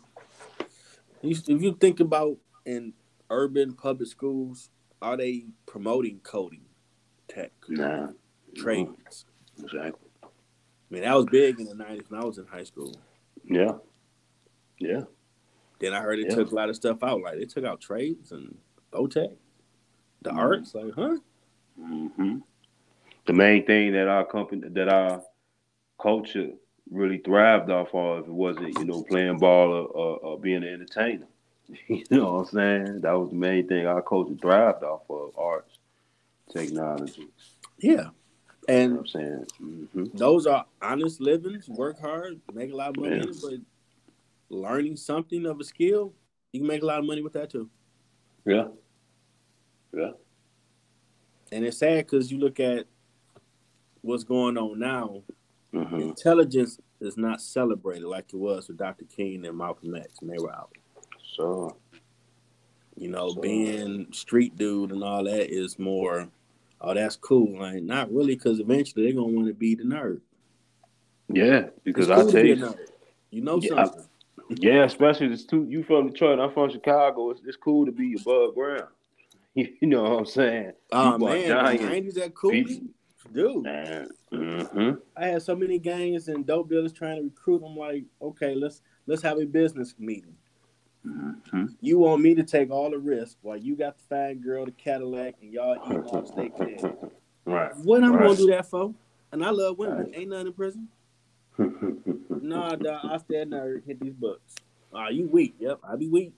[1.23, 2.93] if you think about in
[3.29, 4.69] urban public schools,
[5.01, 6.65] are they promoting coding,
[7.27, 8.07] tech, nah,
[8.55, 9.25] trades?
[9.57, 9.65] No.
[9.65, 10.09] Exactly.
[10.23, 10.27] I
[10.89, 12.95] mean, that was big in the '90s when I was in high school.
[13.45, 13.73] Yeah,
[14.79, 15.01] yeah.
[15.79, 16.35] Then I heard it yeah.
[16.35, 17.21] took a lot of stuff out.
[17.21, 18.57] Like they took out trades and
[18.91, 19.35] OTech,
[20.21, 20.39] the mm-hmm.
[20.39, 20.75] arts.
[20.75, 21.17] Like, huh?
[21.79, 22.37] Mm-hmm.
[23.25, 25.23] The main thing that our company, that our
[26.01, 26.49] culture
[26.89, 30.57] really thrived off of if it wasn't, you know, playing ball or, or, or being
[30.57, 31.27] an entertainer.
[31.87, 33.01] you know what I'm saying?
[33.01, 35.77] That was the main thing our culture thrived off of arts,
[36.51, 37.27] technology.
[37.79, 38.09] Yeah.
[38.67, 40.17] And you know I'm saying mm-hmm.
[40.17, 43.53] those are honest livings, work hard, make a lot of money, but
[44.49, 46.13] learning something of a skill,
[46.51, 47.69] you can make a lot of money with that too.
[48.45, 48.67] Yeah.
[49.93, 50.11] Yeah.
[51.51, 52.85] And it's sad because you look at
[54.01, 55.23] what's going on now
[55.73, 56.01] Mm-hmm.
[56.01, 59.05] Intelligence is not celebrated like it was with Dr.
[59.05, 60.71] King and Malcolm X when they were out.
[61.35, 61.77] So,
[62.95, 63.41] you know, so.
[63.41, 66.27] being street dude and all that is more,
[66.81, 67.59] oh, that's cool.
[67.59, 70.19] Like, not really, because eventually they're gonna want to be the nerd.
[71.29, 72.75] Yeah, because cool I tell you,
[73.29, 74.01] you know yeah, something.
[74.01, 75.65] I, yeah, especially it's too.
[75.69, 77.29] You from Detroit, I'm from Chicago.
[77.29, 78.89] It's, it's cool to be above ground.
[79.55, 80.73] You know what I'm saying?
[80.91, 82.51] Oh man, the 90s that cool.
[82.51, 82.87] People,
[83.33, 83.65] dude.
[84.33, 84.91] Mm-hmm.
[85.17, 87.61] I had so many gangs and dope dealers trying to recruit.
[87.65, 90.35] I'm like, okay, let's let's have a business meeting.
[91.05, 91.65] Mm-hmm.
[91.81, 94.71] You want me to take all the risk while you got the fine girl, the
[94.71, 96.53] Cadillac, and y'all eat all the steak
[97.43, 97.75] Right.
[97.77, 98.23] What I'm right.
[98.23, 98.93] gonna do that for?
[99.31, 99.97] And I love women.
[99.97, 100.11] Right.
[100.13, 100.87] Ain't nothing in prison.
[102.29, 104.55] nah, dog, I stay nerd, hit these books.
[104.93, 105.55] Ah, you weak.
[105.59, 106.33] Yep, I be weak.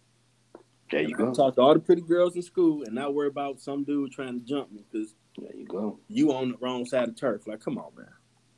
[0.91, 1.31] There you go.
[1.31, 4.11] I talk to all the pretty girls in school and not worry about some dude
[4.11, 5.99] trying to jump me because there you go.
[6.07, 7.47] You on the wrong side of turf.
[7.47, 8.07] Like, come on, man.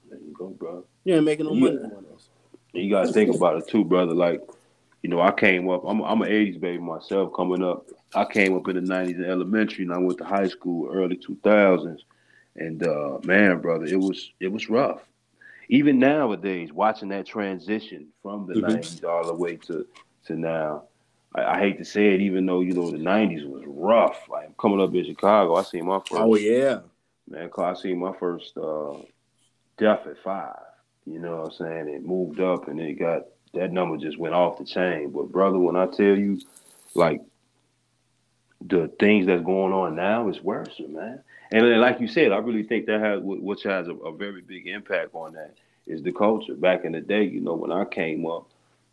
[0.10, 0.86] There you go, bro.
[1.04, 2.30] You ain't making no money on us.
[2.74, 4.14] You gotta think about it too, brother.
[4.14, 4.42] Like,
[5.02, 5.84] you know, I came up.
[5.86, 7.32] I'm I'm an '80s baby myself.
[7.34, 10.48] Coming up, I came up in the '90s in elementary, and I went to high
[10.48, 12.00] school early 2000s.
[12.58, 15.02] And uh, man, brother, it was it was rough.
[15.70, 18.76] Even nowadays, watching that transition from the mm-hmm.
[18.76, 19.86] '90s all the way to
[20.26, 20.84] to now,
[21.36, 24.28] I, I, hate to say it, even though you know the '90s was rough.
[24.30, 26.14] Like coming up in Chicago, I seen my first.
[26.14, 26.80] Oh yeah.
[27.28, 28.94] Man, cause I seen my first uh,
[29.78, 30.56] death at five.
[31.06, 31.90] You know what I'm saying?
[31.90, 35.12] It moved up and it got that number just went off the chain.
[35.12, 36.40] But brother, when I tell you,
[36.94, 37.22] like
[38.62, 41.22] the things that's going on now is worse, man.
[41.52, 44.68] And like you said, I really think that has which has a, a, very big
[44.68, 46.56] impact on that is the culture.
[46.56, 48.50] Back in the day, you know, when I came up,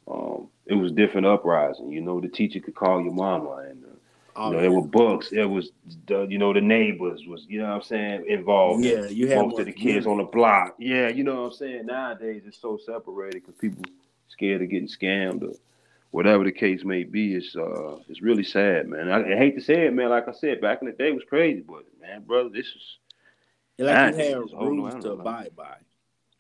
[0.09, 1.91] um, it was different uprising.
[1.91, 3.89] You know, the teacher could call your mama, and uh,
[4.37, 5.31] oh, you know, there were books.
[5.31, 5.71] There was,
[6.07, 8.85] the, you know, the neighbors was, you know, what I'm saying, involved.
[8.85, 10.75] Yeah, you had most of the kids on the block.
[10.79, 11.87] Yeah, you know what I'm saying.
[11.87, 13.85] Nowadays, it's so separated because people
[14.29, 15.55] scared of getting scammed or
[16.11, 17.35] whatever the case may be.
[17.35, 19.11] It's uh, it's really sad, man.
[19.11, 20.11] I, I hate to say it, man.
[20.11, 22.99] Like I said, back in the day, it was crazy, but man, brother, this is.
[23.79, 25.77] like you had rules to abide by.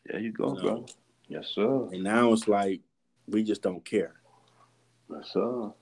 [0.07, 0.62] There you go, you know?
[0.62, 0.87] bro.
[1.29, 1.88] Yes, sir.
[1.92, 2.81] And now it's like
[3.33, 4.14] we just don't care.
[5.11, 5.73] Yes, sir.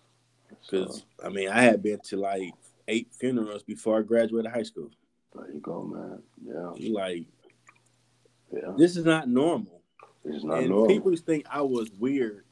[0.49, 2.55] Because I mean, I had been to like
[2.89, 4.91] eight funerals before I graduated high school.
[5.35, 6.23] There you go, man.
[6.45, 6.91] Yeah.
[6.91, 7.27] Like,
[8.53, 8.73] yeah.
[8.77, 9.81] This is not normal.
[10.25, 10.89] This is not and normal.
[10.89, 12.45] People think I was weird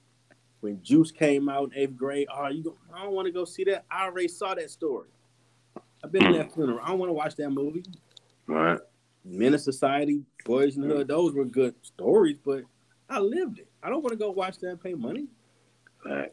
[0.60, 2.28] when Juice came out in eighth grade.
[2.32, 2.76] Oh, you go?
[2.94, 3.84] I don't want to go see that.
[3.90, 5.08] I already saw that story.
[6.04, 6.80] I've been in that funeral.
[6.82, 7.84] I don't want to watch that movie.
[8.46, 8.78] Right.
[9.24, 12.62] Menace II Society, Boyz n the Hood, those were good stories, but
[13.08, 13.68] I lived it.
[13.82, 15.26] I don't want to go watch that pay money.
[16.04, 16.32] Facts.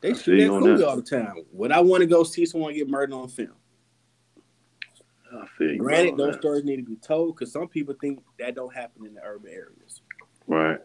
[0.00, 1.34] They shoot that movie all the time.
[1.52, 3.54] Would I want to go see someone get murdered on film?
[5.32, 5.78] I feel you.
[5.78, 9.14] Granted, those stories need to be told because some people think that don't happen in
[9.14, 10.02] the urban areas.
[10.46, 10.78] Right.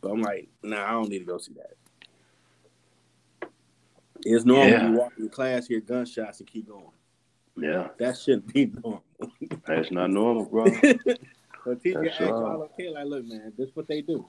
[0.00, 3.50] But I'm like, nah, I don't need to go see that.
[4.22, 4.88] It's normal yeah.
[4.88, 6.84] you walk in class, hear gunshots, and keep going.
[7.56, 7.88] Yeah.
[7.98, 9.04] That shouldn't be normal.
[9.66, 10.66] That's not normal, bro.
[11.64, 14.24] so teacher you all okay, like, look, man, this is what they do.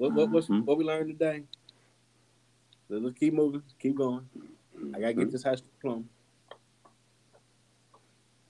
[0.00, 0.60] What what mm-hmm.
[0.60, 1.42] what we learned today?
[2.88, 4.26] Let's keep moving, keep going.
[4.94, 6.04] I gotta get this high school diploma.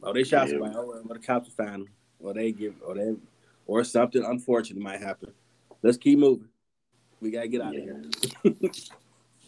[0.01, 0.53] Oh, they shot yeah.
[0.53, 0.75] somebody.
[0.79, 1.89] Oh, well, the cops will find them,
[2.21, 3.17] or they give, or they,
[3.67, 5.33] or something unfortunate might happen.
[5.83, 6.47] Let's keep moving.
[7.21, 7.95] We gotta get out yeah.
[8.45, 8.71] of here.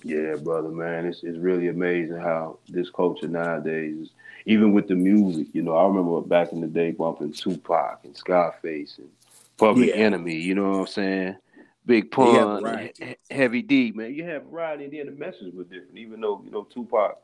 [0.02, 4.10] yeah, brother, man, it's it's really amazing how this culture nowadays,
[4.46, 5.46] even with the music.
[5.52, 9.08] You know, I remember back in the day bumping Tupac and Scarface and
[9.56, 9.94] Public yeah.
[9.94, 10.34] Enemy.
[10.34, 11.36] You know what I'm saying?
[11.84, 12.90] Big Pun,
[13.30, 14.14] Heavy D, man.
[14.14, 15.98] You have variety, and then the message was different.
[15.98, 17.18] Even though you know Tupac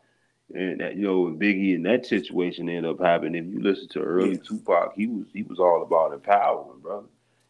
[0.52, 3.46] and that, you know Biggie in that situation ended up happening.
[3.46, 4.42] If you listen to early yeah.
[4.44, 7.06] Tupac, he was he was all about empowerment, brother.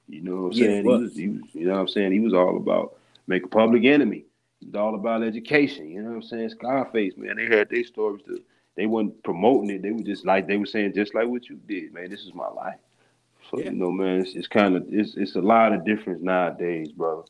[0.09, 0.83] You know what I'm saying?
[0.83, 2.13] He was, he was, you know what I'm saying?
[2.13, 4.25] He was all about make a public enemy.
[4.61, 5.89] It's all about education.
[5.89, 6.51] You know what I'm saying?
[6.51, 8.43] Scarface, man, they had their stories to.
[8.77, 9.83] They weren't promoting it.
[9.83, 12.11] They were just like they were saying, just like what you did, man.
[12.11, 12.79] This is my life.
[13.51, 13.71] So yeah.
[13.71, 17.23] you know, man, it's, it's kind of it's it's a lot of difference nowadays, brother.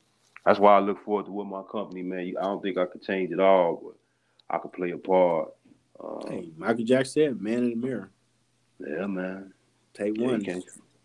[0.45, 2.35] That's why I look forward to what my company, man.
[2.41, 5.51] I don't think I could change it all, but I could play a part.
[6.03, 8.11] Um, hey, Michael Jackson said, "Man in the mirror."
[8.79, 9.53] Yeah, man.
[9.95, 10.63] Take yeah, one.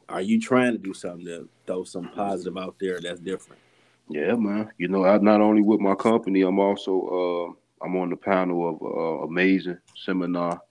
[0.09, 3.61] Are you trying to do something to throw some positive out there that's different?
[4.09, 4.69] Yeah, man.
[4.77, 8.69] You know, I not only with my company, I'm also uh, I'm on the panel
[8.69, 10.61] of uh, amazing seminar.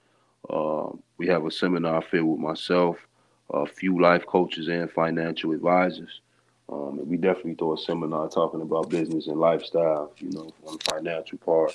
[0.49, 2.97] Uh, we have a seminar filled with myself,
[3.53, 6.21] a few life coaches and financial advisors.
[6.69, 10.79] Um, and we definitely throw a seminar talking about business and lifestyle, you know, on
[10.79, 11.73] the financial part,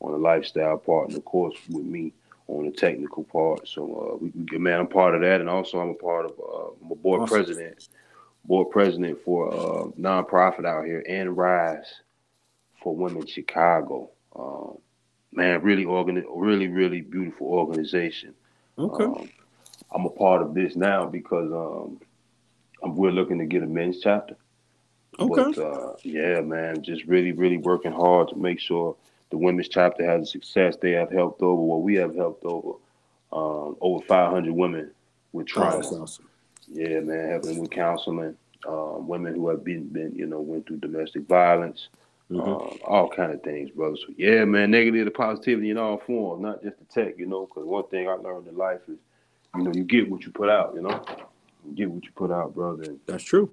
[0.00, 2.12] on the lifestyle part, and of course with me
[2.48, 3.66] on the technical part.
[3.66, 6.32] So uh, we, we, man, I'm part of that, and also I'm a part of
[6.38, 7.34] uh, I'm a board awesome.
[7.34, 7.88] president,
[8.44, 12.02] board president for a uh, nonprofit out here, and Rise
[12.82, 14.10] for Women Chicago.
[14.38, 14.78] Um,
[15.32, 18.34] man, really organ, really really beautiful organization.
[18.78, 19.04] Okay.
[19.04, 19.28] Um,
[19.92, 22.00] I'm a part of this now because um,
[22.94, 24.36] we're looking to get a men's chapter.
[25.18, 25.52] Okay.
[25.54, 28.96] But, uh, yeah, man, just really, really working hard to make sure
[29.30, 30.76] the women's chapter has a success.
[30.76, 32.78] They have helped over what well, we have helped over
[33.32, 34.90] um, over 500 women
[35.32, 35.82] with trauma.
[35.84, 36.28] Oh, awesome.
[36.68, 40.78] Yeah, man, helping with counseling, um, women who have been, been, you know, went through
[40.78, 41.88] domestic violence,
[42.30, 42.40] mm-hmm.
[42.40, 43.94] um, all kind of things, bro.
[43.94, 47.46] So yeah, man, negative to positivity in all forms, not just the tech, you know.
[47.46, 48.98] Because one thing I learned in life is
[49.56, 51.04] you know, you get what you put out, you know.
[51.66, 52.96] You get what you put out, brother.
[53.06, 53.50] That's true.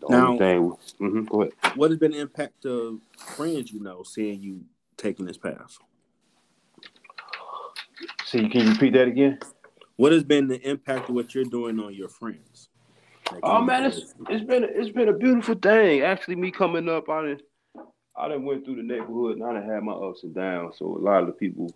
[0.00, 1.52] The now, only thing, mm-hmm, go ahead.
[1.76, 4.62] What has been the impact of friends, you know, seeing you
[4.96, 5.78] taking this path?
[8.24, 9.38] See, can you repeat that again?
[9.96, 12.68] What has been the impact of what you're doing on your friends?
[13.30, 16.02] Like, oh man, it's it's been it's been a beautiful thing.
[16.02, 17.42] Actually, me coming up, I didn't
[18.16, 20.76] I done went through the neighborhood and I done had my ups and downs.
[20.78, 21.74] So a lot of the people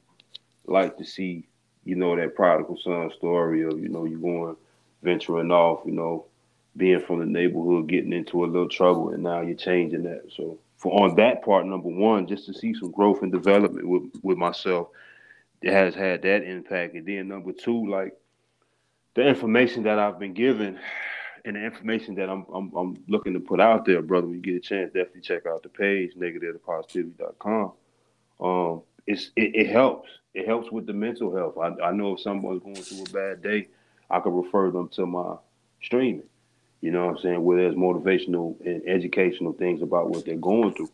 [0.66, 1.48] like to see
[1.88, 4.55] you know, that prodigal son story of, you know, you going
[5.03, 6.27] venturing off, you know,
[6.77, 10.22] being from the neighborhood, getting into a little trouble, and now you're changing that.
[10.37, 14.03] So for on that part, number one, just to see some growth and development with
[14.22, 14.88] with myself,
[15.62, 16.94] it has had that impact.
[16.94, 18.14] And then number two, like
[19.14, 20.79] the information that I've been given
[21.46, 24.42] and the information that I'm, I'm I'm looking to put out there, brother, when you
[24.42, 27.72] get a chance, definitely check out the page, negative-positivity.com.
[28.40, 30.09] Um, it's it, it, helps.
[30.35, 31.57] It helps with the mental health.
[31.59, 33.68] I, I know if someone's going through a bad day,
[34.11, 35.37] I could refer them to my
[35.83, 36.29] streaming.
[36.81, 37.44] You know what I'm saying?
[37.44, 40.90] Where there's motivational and educational things about what they're going through.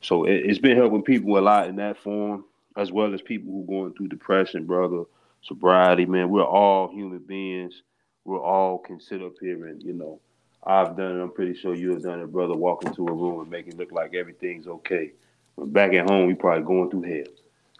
[0.00, 2.44] So it, has been helping people a lot in that form,
[2.76, 5.04] as well as people who are going through depression, brother,
[5.42, 6.30] sobriety, man.
[6.30, 7.82] We're all human beings.
[8.24, 10.20] We're all can sit up here and, you know,
[10.64, 11.22] I've done it.
[11.22, 12.54] I'm pretty sure you have done it, brother.
[12.54, 15.12] Walk into a room and make it look like everything's okay.
[15.56, 17.34] But back at home, we probably going through hell.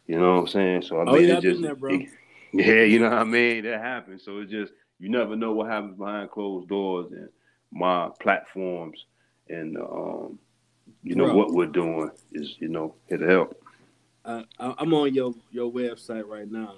[0.09, 0.83] You know what I'm saying?
[0.83, 1.95] So I mean, oh, yeah, it just, there, bro.
[1.95, 2.09] It,
[2.53, 3.65] yeah, you know what I mean.
[3.65, 4.25] That happens.
[4.25, 7.29] So it's just you never know what happens behind closed doors and
[7.71, 9.05] my platforms
[9.51, 10.39] and um,
[11.03, 11.35] you know bro.
[11.35, 13.63] what we're doing is you know here to help.
[14.25, 16.75] Uh, I'm on your your website right now.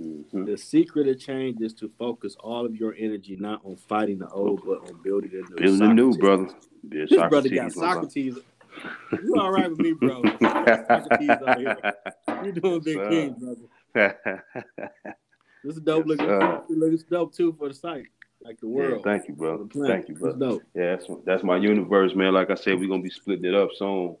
[0.00, 0.44] Mm-hmm.
[0.44, 4.28] The secret of change is to focus all of your energy not on fighting the
[4.28, 5.56] old, but on building the new.
[5.56, 6.48] Building the new, brother.
[6.82, 8.38] This brother got Socrates.
[9.22, 10.22] You all right with me, bro?
[12.42, 13.36] You're doing big uh, king,
[13.94, 14.44] brother?
[15.64, 16.30] this is dope looking.
[16.30, 18.06] Uh, looks dope too for the site,
[18.42, 19.02] like the world.
[19.04, 19.68] Yeah, thank you, bro.
[19.86, 20.60] Thank you, bro.
[20.74, 22.32] Yeah, that's that's my universe, man.
[22.34, 24.16] Like I said, we're gonna be splitting it up soon,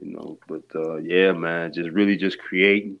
[0.00, 0.38] you know.
[0.48, 2.98] But uh, yeah, man, just really just creating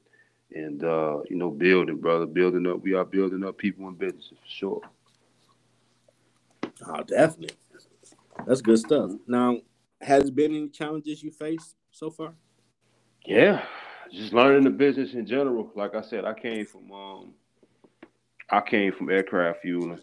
[0.54, 2.82] and uh, you know building, brother, building up.
[2.82, 4.80] We are building up people in businesses for sure.
[6.86, 7.56] Oh, definitely.
[8.46, 9.10] That's good stuff.
[9.26, 9.58] Now,
[10.02, 12.34] has been any challenges you faced so far?
[13.24, 13.64] Yeah,
[14.12, 15.70] just learning the business in general.
[15.74, 17.34] Like I said, I came from um,
[18.50, 20.00] I came from aircraft fueling,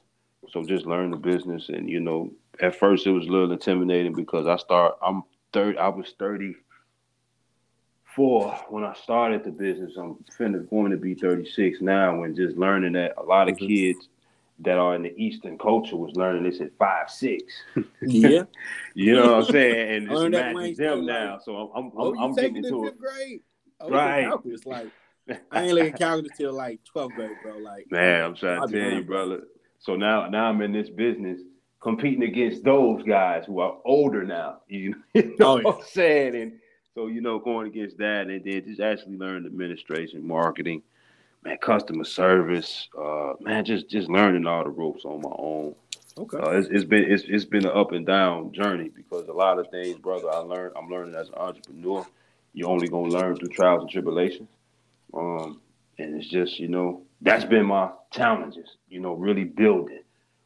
[0.49, 1.69] so just learn the business.
[1.69, 2.31] And you know,
[2.61, 4.95] at first it was a little intimidating because I start.
[5.01, 5.77] I'm third.
[5.77, 6.55] I was thirty
[8.15, 9.93] four when I started the business.
[9.97, 12.23] I'm finna going to be thirty six now.
[12.23, 13.67] And just learning that a lot of mm-hmm.
[13.67, 14.07] kids
[14.61, 17.43] that are in the Eastern culture was learning this at five six.
[18.01, 18.43] Yeah,
[18.93, 21.39] you know what I'm saying, and it's matching them now.
[21.43, 22.99] So I'm I'm, oh, I'm getting into it.
[22.99, 23.41] Grade.
[23.79, 24.31] Oh, right.
[24.45, 24.89] It's like
[25.51, 27.57] I ain't looking calculus till like 12th grade, bro.
[27.57, 29.43] Like man, I'm trying to tell you, brother.
[29.79, 31.39] So now now I'm in this business
[31.81, 34.61] competing against those guys who are older now.
[34.69, 35.63] You know, oh, yeah.
[35.63, 36.35] what I'm saying?
[36.35, 36.53] And
[36.95, 40.81] so you know, going against that, and then just actually learn administration, marketing
[41.43, 45.75] man, customer service, uh, man, just just learning all the ropes on my own.
[46.17, 49.33] Okay, uh, it's, it's been it's, it's been an up and down journey because a
[49.33, 50.73] lot of things, brother, I learned.
[50.77, 52.05] I'm learning as an entrepreneur.
[52.53, 54.49] You're only gonna learn through trials and tribulations,
[55.13, 55.61] um,
[55.97, 58.77] and it's just you know that's been my challenges.
[58.89, 60.01] You know, really building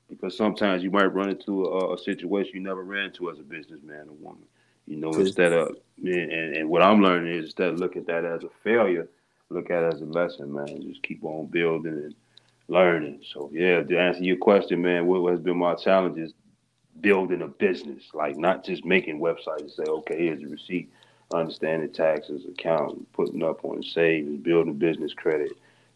[0.09, 3.43] because sometimes you might run into a, a situation you never ran into as a
[3.43, 4.43] businessman or woman.
[4.85, 8.25] You know, instead of and, and what I'm learning is instead of looking at that
[8.25, 9.07] as a failure
[9.53, 10.81] look at it as a lesson, man.
[10.81, 12.15] Just keep on building and
[12.67, 13.21] learning.
[13.31, 16.33] So yeah, to answer your question, man, what has been my challenge is
[17.01, 20.91] building a business, like not just making websites and say, okay, here's a receipt,
[21.33, 25.51] understanding taxes, account, putting up on savings, building business credit,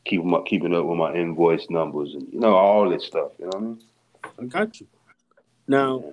[0.06, 3.32] keeping up, keeping up with my invoice numbers, and you know all this stuff.
[3.40, 3.82] You know what I mean?
[4.40, 4.88] I got you.
[5.68, 6.04] Now,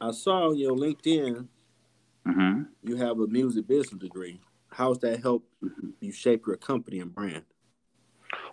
[0.00, 1.46] I saw your LinkedIn,
[2.26, 2.62] mm-hmm.
[2.82, 4.38] you have a music business degree
[4.76, 5.42] how's that help
[6.00, 7.44] you shape your company and brand?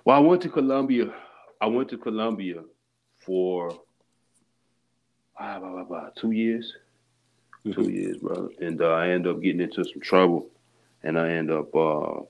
[0.05, 1.13] Well, I went to Columbia.
[1.59, 2.63] I went to Columbia
[3.19, 3.77] for
[5.37, 6.73] ah, two years.
[7.65, 7.81] Mm-hmm.
[7.81, 8.49] Two years, brother.
[8.61, 10.49] And uh, I ended up getting into some trouble,
[11.03, 12.21] and I ended up uh,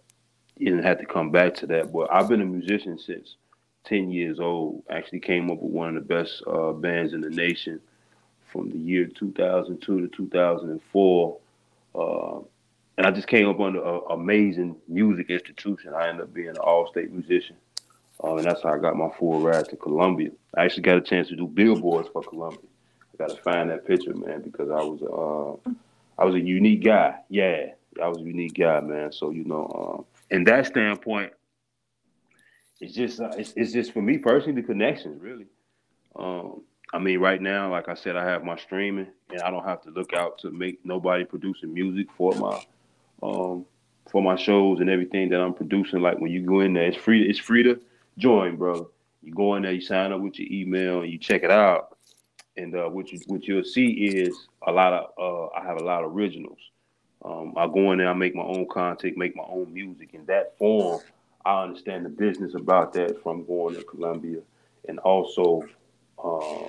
[0.57, 1.91] didn't have to come back to that.
[1.91, 3.35] But I've been a musician since
[3.83, 4.83] ten years old.
[4.89, 7.79] Actually, came up with one of the best uh, bands in the nation
[8.51, 11.39] from the year 2002 to 2004.
[12.97, 15.93] And I just came up under an amazing music institution.
[15.93, 17.55] I ended up being an all-state musician,
[18.23, 20.29] um, and that's how I got my full ride to Columbia.
[20.55, 22.59] I actually got a chance to do billboards for Columbia.
[23.13, 25.71] I got to find that picture, man, because I was uh,
[26.19, 27.15] I was a unique guy.
[27.29, 27.71] Yeah,
[28.01, 29.11] I was a unique guy, man.
[29.11, 31.33] So you know, um, in that standpoint,
[32.79, 35.47] it's just uh, it's, it's just for me personally the connections really.
[36.15, 36.61] Um,
[36.93, 39.81] I mean, right now, like I said, I have my streaming, and I don't have
[39.81, 42.63] to look out to make nobody producing music for my
[43.23, 43.65] um,
[44.09, 46.01] for my shows and everything that I'm producing.
[46.01, 47.27] Like when you go in there, it's free.
[47.27, 47.79] It's free to
[48.17, 48.89] join, bro.
[49.21, 51.97] You go in there, you sign up with your email, and you check it out.
[52.57, 55.83] And uh, what you what you'll see is a lot of uh, I have a
[55.83, 56.59] lot of originals.
[57.25, 60.25] Um, I go in there, I make my own content, make my own music in
[60.25, 61.01] that form.
[61.45, 64.41] I understand the business about that from going to Columbia,
[64.87, 65.63] and also
[66.21, 66.67] uh,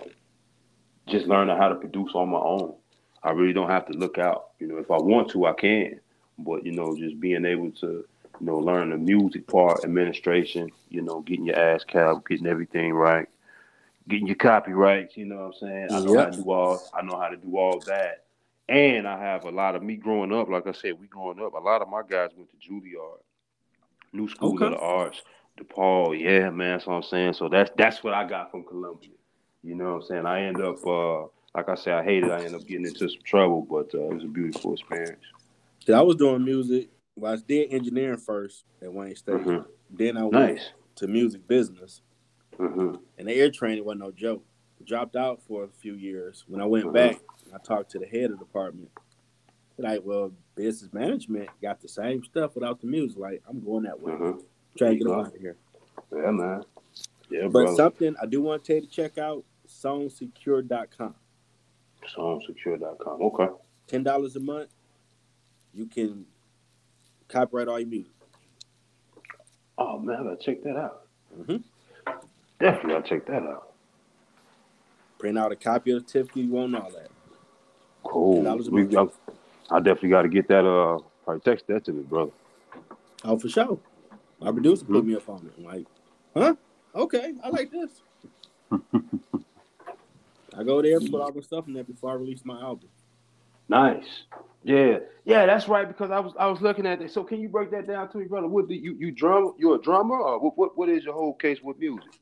[1.08, 2.74] just learning how to produce on my own.
[3.22, 4.50] I really don't have to look out.
[4.60, 6.00] You know, if I want to, I can.
[6.38, 11.02] But you know, just being able to you know learn the music part, administration, you
[11.02, 13.28] know, getting your ASCAP, getting everything right,
[14.08, 15.16] getting your copyrights.
[15.16, 15.90] You know what I'm saying?
[15.92, 16.18] I know Yep.
[16.18, 16.90] how to do all.
[16.94, 18.24] I know how to do all that.
[18.68, 20.48] And I have a lot of me growing up.
[20.48, 21.54] Like I said, we growing up.
[21.54, 23.20] A lot of my guys went to Juilliard,
[24.12, 24.64] New School Okay.
[24.64, 25.22] of the Arts,
[25.60, 26.18] DePaul.
[26.20, 26.72] Yeah, man.
[26.78, 27.34] That's what I'm saying.
[27.34, 29.10] So that's that's what I got from Columbia.
[29.62, 30.26] You know what I'm saying?
[30.26, 31.22] I end up, uh,
[31.54, 32.30] like I said, I hated.
[32.30, 35.24] I end up getting into some trouble, but uh, it was a beautiful experience.
[35.92, 36.90] I was doing music.
[37.16, 39.36] Well, I did engineering first at Wayne State.
[39.36, 39.66] Mhm.
[39.90, 40.72] Then I went Nice.
[40.96, 42.00] to music business,
[42.56, 44.44] hmm and the air training wasn't no joke.
[44.84, 46.44] Dropped out for a few years.
[46.48, 46.92] When I went Mhm.
[46.92, 47.20] back,
[47.52, 48.90] I talked to the head of the department.
[49.78, 53.18] Like, well, business management got the same stuff without the music.
[53.18, 54.12] Like, I'm going that way.
[54.12, 54.38] hmm
[54.76, 55.56] Trying to get them out of here.
[56.12, 56.64] Yeah, man.
[57.30, 57.76] Yeah, But brother.
[57.76, 61.14] something I do want to tell you to check out songsecure.com.
[62.14, 63.22] Songsecure.com.
[63.22, 63.48] Okay.
[63.86, 64.73] Ten dollars a month,
[65.74, 66.24] you can
[67.28, 68.12] copyright all your music.
[69.78, 71.06] Oh man, I gotta check that out.
[71.38, 71.62] Mhm.
[72.60, 73.72] Definitely, gotta check that out.
[75.18, 77.10] Print out a copy of the certificate you want all that.
[78.04, 78.42] Cool.
[78.70, 79.06] We, I.
[79.70, 80.66] I definitely got to get that.
[80.66, 82.30] Uh, probably text that to me, brother.
[83.24, 83.78] Oh, for sure.
[84.38, 84.94] My producer Mm-hmm.
[84.94, 85.54] put me up on it.
[85.56, 85.86] I'm like,
[86.36, 86.54] huh?
[86.94, 88.02] Okay, I like this.
[90.56, 92.90] I go there and put all my stuff in there before I release my album.
[93.68, 94.24] Nice.
[94.62, 95.86] Yeah, yeah, that's right.
[95.86, 97.12] Because I was I was looking at it.
[97.12, 98.48] So can you break that down to me, brother?
[98.48, 99.54] What do you you drum?
[99.58, 100.56] You're a drummer, or what?
[100.56, 102.20] What, what is your whole case with music?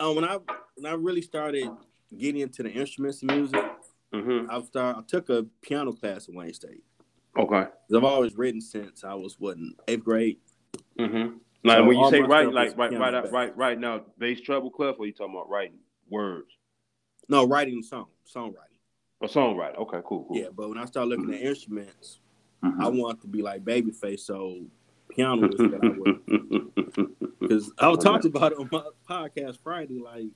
[0.00, 0.38] Um, when I
[0.76, 1.68] when I really started
[2.16, 3.64] getting into the instruments and music,
[4.14, 4.48] Mm-hmm.
[4.50, 6.84] I start I took a piano class at Wayne State.
[7.36, 7.64] Okay.
[7.94, 10.38] I've always written since I was what in eighth grade.
[10.98, 11.36] Mm-hmm.
[11.64, 13.32] Like So when you say my right, like is right, right, based.
[13.32, 15.78] right, right now, bass treble clef, or you talking about writing
[16.08, 16.52] words
[17.28, 18.73] No, writing song, songwriting.
[19.24, 19.76] Or songwriting?
[19.78, 20.36] Okay, cool, cool.
[20.36, 21.34] Yeah, but when I started looking Mm-hmm.
[21.34, 22.20] at instruments,
[22.62, 22.80] Mhm.
[22.80, 24.64] I wanted to be like Babyface, so
[25.10, 26.20] piano was what I would.
[27.40, 30.28] Because I was talking about it on my podcast Friday, like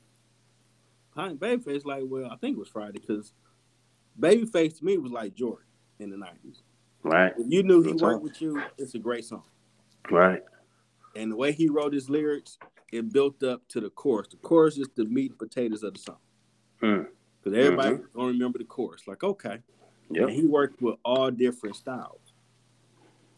[1.16, 3.32] Babyface, like, well, I think it was Friday, because
[4.20, 5.64] Babyface to me was like Jordan
[6.01, 6.62] in the nineties.
[7.03, 9.45] right, If you knew he worked with you, it's a great song.
[10.11, 10.43] right.
[11.16, 12.59] And the way he wrote his lyrics,
[12.93, 14.28] it built up to the chorus.
[14.28, 16.18] The chorus is the meat and potatoes of the song.
[16.82, 17.07] Mm.
[17.43, 19.07] Because everybody gonna remember the chorus.
[19.07, 19.59] Like, okay.
[20.11, 20.28] yeah.
[20.28, 22.20] He worked with all different styles.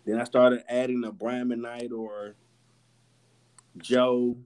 [0.07, 2.35] Then I started adding a Brian McKnight or
[3.79, 4.37] Joe,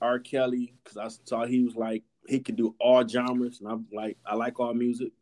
[0.00, 0.18] R.
[0.18, 4.16] Kelly, because I saw he was like he could do all genres, and I'm like
[4.26, 5.12] I like all music.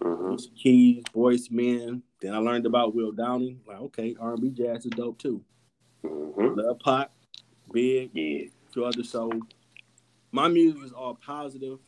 [0.00, 2.02] hmm Keys, Boys Men.
[2.20, 3.60] Then I learned about Will Downing.
[3.66, 5.42] Like, okay, R&B jazz is dope too.
[6.02, 7.12] hmm Love Pop,
[7.72, 8.46] Big, Yeah.
[8.72, 9.10] two others.
[9.10, 9.30] So
[10.30, 11.78] my music is all positive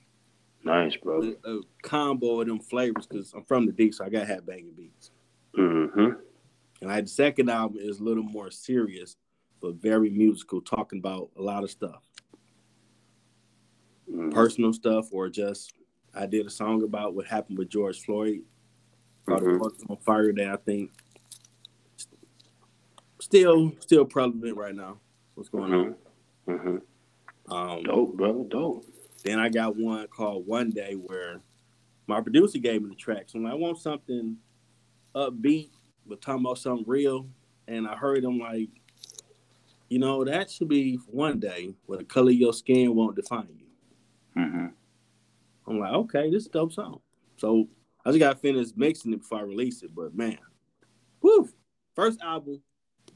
[0.64, 1.20] Nice, bro.
[1.20, 4.46] with a combo of them flavors because I'm from the D, so I gotta have
[4.46, 5.10] banging beats.
[5.54, 6.10] hmm
[6.80, 9.16] And I the second album is a little more serious,
[9.60, 12.02] but very musical, talking about a lot of stuff,
[14.10, 14.30] Mm-hmm.
[14.30, 15.72] personal stuff, or just
[16.14, 18.42] I did a song about what happened with George Floyd,
[19.26, 19.90] called Mhm.
[19.90, 20.90] On Fire" that I think
[23.18, 24.98] still still prevalent right now.
[25.34, 25.94] What's going on?
[26.46, 26.76] hmm
[27.52, 28.44] Um, Dope, brother.
[28.44, 28.84] Dope.
[29.24, 31.40] Then I got one called One Day where
[32.06, 33.24] my producer gave me the track.
[33.26, 34.36] So I'm like, I want something
[35.14, 35.70] upbeat,
[36.06, 37.26] but talking about something real.
[37.66, 38.68] And I heard him like,
[39.88, 43.48] you know, that should be one day where the color of your skin won't define
[43.58, 44.42] you.
[44.42, 44.66] hmm
[45.66, 47.00] I'm like, okay, this is a dope song.
[47.38, 47.68] So
[48.04, 49.94] I just got to finish mixing it before I release it.
[49.94, 50.38] But man,
[51.22, 51.48] woo,
[51.94, 52.60] first album,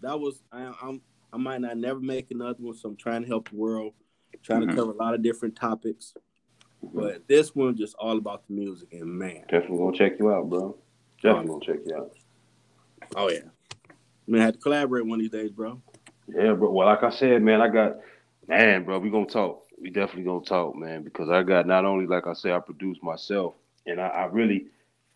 [0.00, 2.74] that was, I, I'm, I might not never make another one.
[2.74, 3.92] So I'm trying to help the world,
[4.42, 4.70] trying Mhm.
[4.70, 6.14] to cover a lot of different topics.
[6.84, 6.98] Mm-hmm.
[6.98, 9.42] But this one just all about the music and man.
[9.48, 10.76] Definitely gonna check you out, bro.
[11.22, 12.12] Definitely gonna check you out.
[13.16, 13.40] Oh yeah.
[14.26, 15.80] I'm gonna have to collaborate one of these days, bro.
[16.28, 16.70] Yeah, bro.
[16.70, 17.96] Well, like I said, man, I got
[18.46, 18.98] man, bro.
[18.98, 19.64] We gonna talk.
[19.80, 22.98] We definitely gonna talk, man, because I got not only like I say, I produce
[23.02, 23.54] myself,
[23.86, 24.66] and I, I really,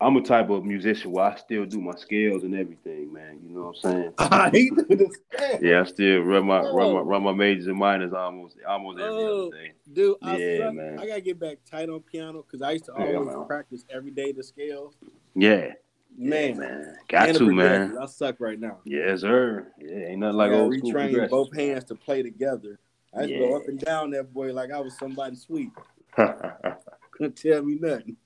[0.03, 3.39] I'm a type of musician where I still do my scales and everything, man.
[3.41, 4.13] You know what I'm saying?
[4.17, 5.17] I hate this.
[5.61, 9.23] Yeah, I still run my run my run my majors and minors almost almost every
[9.23, 9.47] Oh.
[9.47, 9.71] other day.
[9.91, 10.73] Dude, I, Yeah, suck.
[10.73, 10.99] man.
[10.99, 13.45] I gotta get back tight on piano because I used to always man.
[13.47, 14.95] practice every day the scales.
[15.35, 15.73] Yeah,
[16.17, 17.97] Man, man, got And to, man.
[17.99, 18.79] I suck right now.
[18.85, 19.71] Yes, sir.
[19.79, 22.77] Yeah, ain't nothing like gotta old school retrain both hands to play together.
[23.15, 25.71] I used to go up and down that boy like I was somebody sweet.
[26.17, 28.17] Couldn't tell me nothing.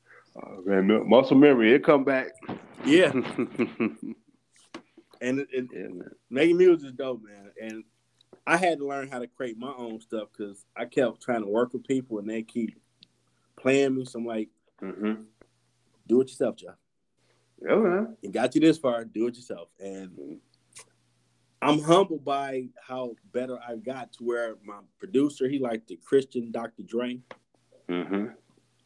[0.65, 2.27] Man, muscle memory, it come back.
[2.85, 3.13] Yeah, yeah,
[5.21, 6.09] and it, it, man.
[6.29, 7.51] making music is dope, man.
[7.61, 7.83] And
[8.45, 11.47] I had to learn how to create my own stuff because I kept trying to
[11.49, 12.79] work with people and they keep
[13.59, 14.05] playing me.
[14.05, 14.49] So I'm like,
[14.81, 15.23] Mm-hmm.
[16.07, 16.75] do it yourself, Jeff.
[17.67, 18.15] Yeah, man.
[18.21, 19.69] It got you this far, do it yourself.
[19.79, 20.37] And
[21.63, 26.51] I'm humbled by how better I got to where my producer, he liked the Christian
[26.51, 26.83] Dr.
[26.83, 27.19] Dre.
[27.89, 28.25] Mm-hmm.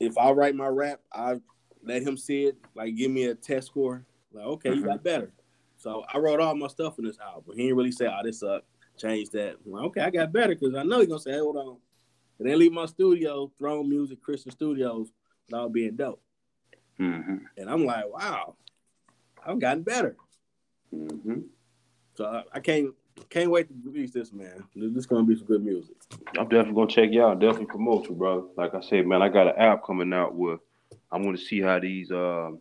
[0.02, 1.40] If I write my rap, I
[1.84, 4.06] let him see it, like give me a test score.
[4.34, 4.86] Like, okay, you Mm-hmm.
[4.86, 5.32] got better.
[5.78, 7.56] So I wrote all my stuff in this album.
[7.56, 8.66] He didn't really say, "Oh, this up,
[8.98, 11.58] change that." I'm like, okay, I got better because I know he's gonna say, "Hold
[11.58, 11.78] on,"
[12.40, 15.12] and then leave my studio, Throne Music, Christian Studios,
[15.50, 16.22] without being dope.
[17.00, 17.38] Mm-hmm.
[17.58, 18.56] And I'm like, wow,
[19.46, 20.16] I've gotten better.
[20.94, 21.40] Mm-hmm.
[22.14, 22.94] So I, I can't
[23.30, 24.64] can't wait to release this, man.
[24.76, 25.96] This is gonna be some good music.
[26.38, 27.40] I'm definitely gonna check you out.
[27.40, 28.44] Definitely promote you, brother.
[28.56, 30.58] Like I said, man, I got an app coming out where
[31.12, 32.60] I want to see how these, um,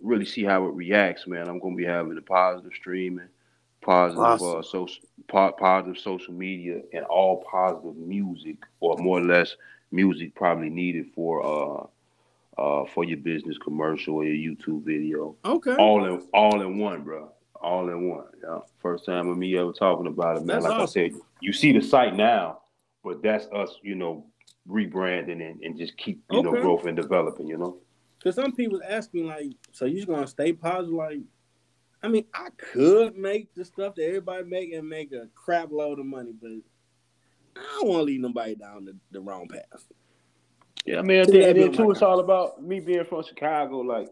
[0.00, 1.48] really see how it reacts, man.
[1.48, 3.28] I'm gonna be having a positive streaming,
[3.80, 4.58] positive, Awesome.
[4.58, 9.56] uh, social, po- positive social media, and all positive music, or more or less
[9.92, 11.86] music probably needed for uh,
[12.60, 15.36] uh, for your business commercial or your YouTube video.
[15.44, 15.76] Okay.
[15.76, 17.30] All in, all in one, bro.
[17.62, 18.26] All in one.
[18.42, 18.58] Yeah.
[18.80, 20.56] First time with me ever talking about it, man.
[20.56, 21.02] That's like awesome.
[21.02, 22.60] I said, you see the site now,
[23.02, 24.26] but that's us, you know,
[24.68, 27.78] rebranding and, and just keep, you know, growth and developing, you know.
[28.22, 30.94] Cause some people ask me like, so you just gonna stay positive?
[30.94, 31.20] Like,
[32.02, 35.98] I mean, I could make the stuff that everybody make and make a crap load
[35.98, 36.50] of money, but
[37.56, 39.86] I don't want to lead nobody down the, the wrong path.
[40.84, 43.24] Yeah, I mean, and See, then, and then too, it's all about me being from
[43.24, 43.78] Chicago.
[43.78, 44.08] Like,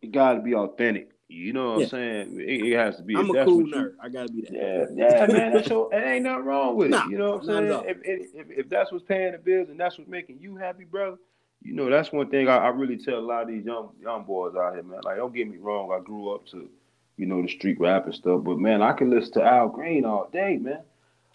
[0.00, 1.10] you got to be authentic.
[1.32, 1.84] You know what Yeah.
[1.84, 2.40] I'm saying?
[2.40, 3.16] It, it has to be.
[3.16, 3.94] I'm a cool you- nerd.
[4.02, 4.52] I gotta be that.
[4.52, 5.52] Yeah, yeah, man.
[5.54, 7.10] That's your, it ain't nothing wrong with Nah, it.
[7.10, 7.84] You know what I'm saying?
[7.86, 7.96] If,
[8.34, 11.16] if, if, that's what's paying the bills and that's what's making you happy, brother,
[11.62, 14.24] you know that's one thing I, I really tell a lot of these young young
[14.24, 15.00] boys out here, man.
[15.04, 16.68] Like, don't get me wrong, I grew up to,
[17.16, 20.04] you know, the street rap and stuff, but man, I can listen to Al Green
[20.04, 20.80] all day, man.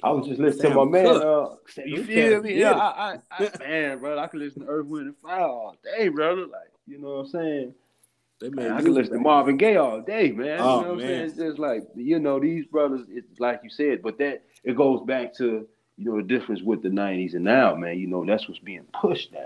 [0.04, 1.08] I was just listening Sam to my man.
[1.08, 2.54] Uh, you feel me?
[2.60, 2.74] Yeah.
[2.74, 6.10] I, I, I, man, brother, I can listen to Earth, Wind, and Fire all day,
[6.10, 6.41] brother.
[6.45, 7.74] Like, you know what I'm saying?
[8.40, 10.60] They Man, made I can listen to Marvin Gaye all day, man.
[10.60, 11.24] Oh, you know what I'm saying?
[11.26, 13.08] It's just like you know these brothers.
[13.10, 15.68] It's like you said, but that it goes back to
[15.98, 17.98] you know the difference with the '90s and now, man.
[17.98, 19.46] You know that's what's being pushed now.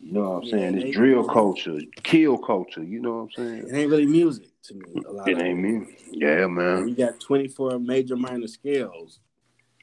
[0.00, 0.74] You know what I'm saying?
[0.76, 2.82] This drill culture, kill culture.
[2.84, 3.68] You know what I'm saying?
[3.70, 5.02] It ain't really music to me.
[5.08, 5.86] A lot It of ain't me.
[6.10, 6.86] Yeah, man.
[6.88, 9.20] You got 24 major minor scales.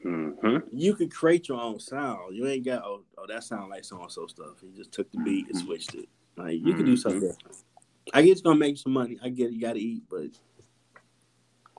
[0.04, 2.36] hmm You could create your own sound.
[2.36, 4.62] You ain't got oh, oh that sound like so and so stuff.
[4.62, 5.66] You just took the beat and Mhm.
[5.66, 6.08] switched it.
[6.38, 7.34] Like you could do something Mhm.
[7.34, 7.58] different.
[8.14, 9.18] I get it's gonna make some money.
[9.24, 10.28] I get it, you gotta eat, but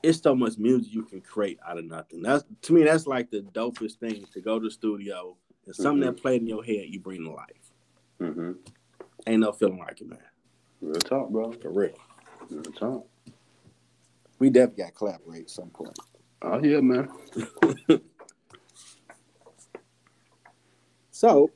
[0.03, 2.23] it's so much music you can create out of nothing.
[2.23, 6.01] That's to me, that's like the dopest thing to go to the studio and something
[6.01, 7.73] that played in your head you bring to life.
[8.21, 8.53] Mm-hmm.
[9.27, 10.19] Ain't no feeling like it, man.
[10.81, 11.53] Real talk, bro.
[11.53, 11.97] For real.
[12.51, 13.07] Real talk.
[14.39, 15.99] We definitely got to collaborate at some point.
[16.43, 17.09] Oh yeah, man.
[21.15, 21.53] So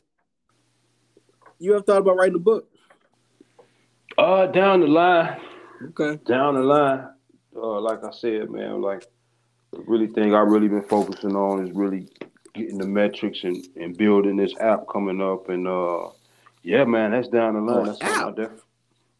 [1.58, 2.70] you have thought about writing a book?
[4.18, 5.40] Uh, down the line,
[5.90, 6.18] Okay.
[6.26, 7.08] down the line,
[7.54, 9.06] uh, like I said, man, like
[9.72, 12.08] the really thing I really been focusing on is really
[12.54, 16.08] getting the metrics and, and building this app coming up and uh
[16.64, 17.78] yeah, man, that's down the line.
[17.78, 18.34] Oh, that's app?
[18.36, 18.64] def-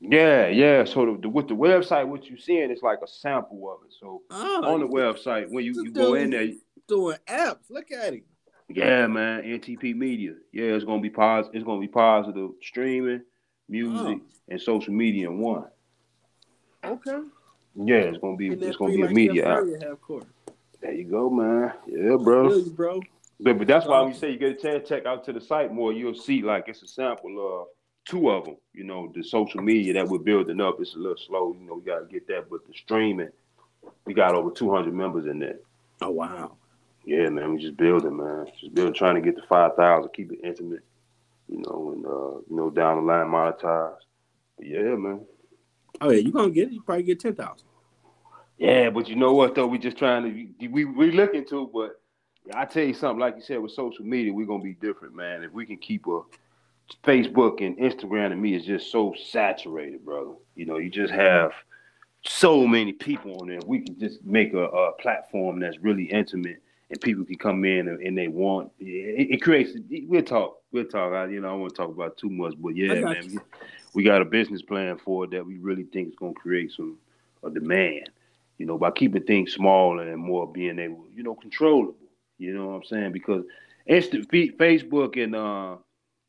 [0.00, 0.84] yeah, yeah.
[0.84, 3.94] So the, the, with the website, what you're seeing is like a sample of it.
[4.00, 6.48] So Oh, on the website, when you, you go in there,
[6.88, 7.70] doing apps.
[7.70, 8.22] Look at him.
[8.68, 10.32] yeah, man, NTP Media.
[10.52, 11.54] Yeah, it's gonna be positive.
[11.54, 13.22] It's gonna be positive streaming,
[13.68, 14.20] music, Oh.
[14.48, 15.66] and social media in one.
[16.84, 17.20] Okay.
[17.74, 19.62] Yeah, it's gonna be it's gonna be a media.
[20.00, 20.24] Court.
[20.80, 21.72] There you go, man.
[21.86, 22.54] Yeah, bro.
[22.54, 23.00] you, bro.
[23.40, 25.72] But, but that's why we say you get a chance, check out to the site
[25.72, 25.92] more.
[25.92, 27.68] You'll see like it's a sample of
[28.04, 28.56] two of them.
[28.72, 30.80] You know, the social media that we're building up.
[30.80, 31.54] It's a little slow.
[31.58, 32.50] You know, we got to get that.
[32.50, 33.30] But the streaming,
[34.06, 35.58] we got over 200 members in there.
[36.00, 36.52] Oh wow.
[37.04, 37.54] Yeah, man.
[37.54, 38.46] We just building, man.
[38.60, 40.84] Just building, trying to get to 5,000, keep it intimate.
[41.48, 43.96] You know, and uh, you know, down the line monetize.
[44.56, 45.24] But yeah, man.
[46.00, 46.74] Oh yeah, you gonna get it?
[46.74, 47.66] You probably get ten thousand.
[48.58, 49.66] Yeah, but you know what though?
[49.66, 50.24] We just trying
[50.60, 52.00] to we we looking to, but
[52.54, 53.20] I tell you something.
[53.20, 55.42] Like you said with social media, we're gonna be different, man.
[55.42, 56.22] If we can keep a
[57.04, 60.32] Facebook and Instagram, and me is just so saturated, brother.
[60.54, 61.52] You know, you just have
[62.24, 63.60] so many people on there.
[63.64, 67.88] We can just make a, a platform that's really intimate, and people can come in
[67.88, 68.70] and, and they want.
[68.78, 69.78] It, it creates.
[70.06, 70.58] We'll talk.
[70.72, 71.12] We'll talk.
[71.12, 73.38] I, you know, I don't want to talk about too much, but yeah, man, we,
[73.94, 76.98] we got a business plan for it that we really think is gonna create some
[77.44, 78.10] a demand
[78.58, 81.94] you know, by keeping things smaller and more being able, you know, controllable.
[82.38, 83.12] You know what I'm saying?
[83.12, 83.44] Because
[83.86, 85.76] instant Facebook and uh,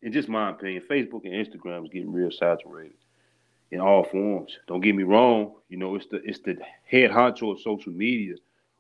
[0.02, 2.96] in just my opinion, Facebook and Instagram is getting real saturated
[3.72, 4.58] in all forms.
[4.68, 5.54] Don't get me wrong.
[5.70, 8.36] You know, it's the it's the head honcho of social media,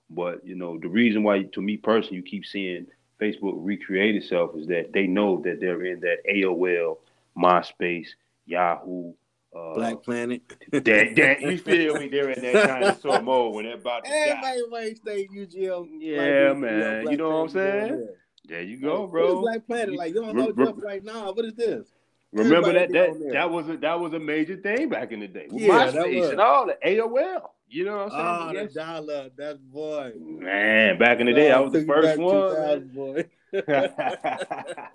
[0.10, 2.88] but you know, the reason why, to me personally, you keep seeing
[3.20, 6.97] Facebook recreate itself is that they know that they're in that AOL,
[7.38, 8.07] MySpace,
[8.45, 9.14] Yahoo.
[9.55, 10.41] Uh, Black Planet.
[10.72, 10.86] that,
[11.16, 12.07] that you feel me?
[12.07, 14.12] They're in that dinosaur mode when they're about to.
[14.12, 15.88] Everybody wait stay UGL.
[15.99, 17.01] Yeah, like, man.
[17.03, 17.99] Black you know what I'm saying?
[17.99, 18.05] yeah.
[18.47, 19.41] There you go, bro.
[19.41, 19.95] Black Planet?
[19.95, 21.32] Like, you don't know re- Jeff right now.
[21.32, 21.88] What is this?
[22.32, 23.32] Remember that Everybody that there.
[23.34, 25.47] that was a that was a major thing back in the day.
[25.49, 26.30] With Yeah, that MySpace was.
[26.30, 27.49] and all that AOL.
[27.70, 28.67] You know what Oh, I'm saying?
[28.67, 30.13] Ah, the dollar, that boy.
[30.17, 32.49] Man, back in the day, I was the first one.
[32.49, 33.26] 2000, boy.
[33.53, 34.88] yeah,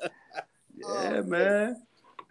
[0.86, 1.82] Oh, man.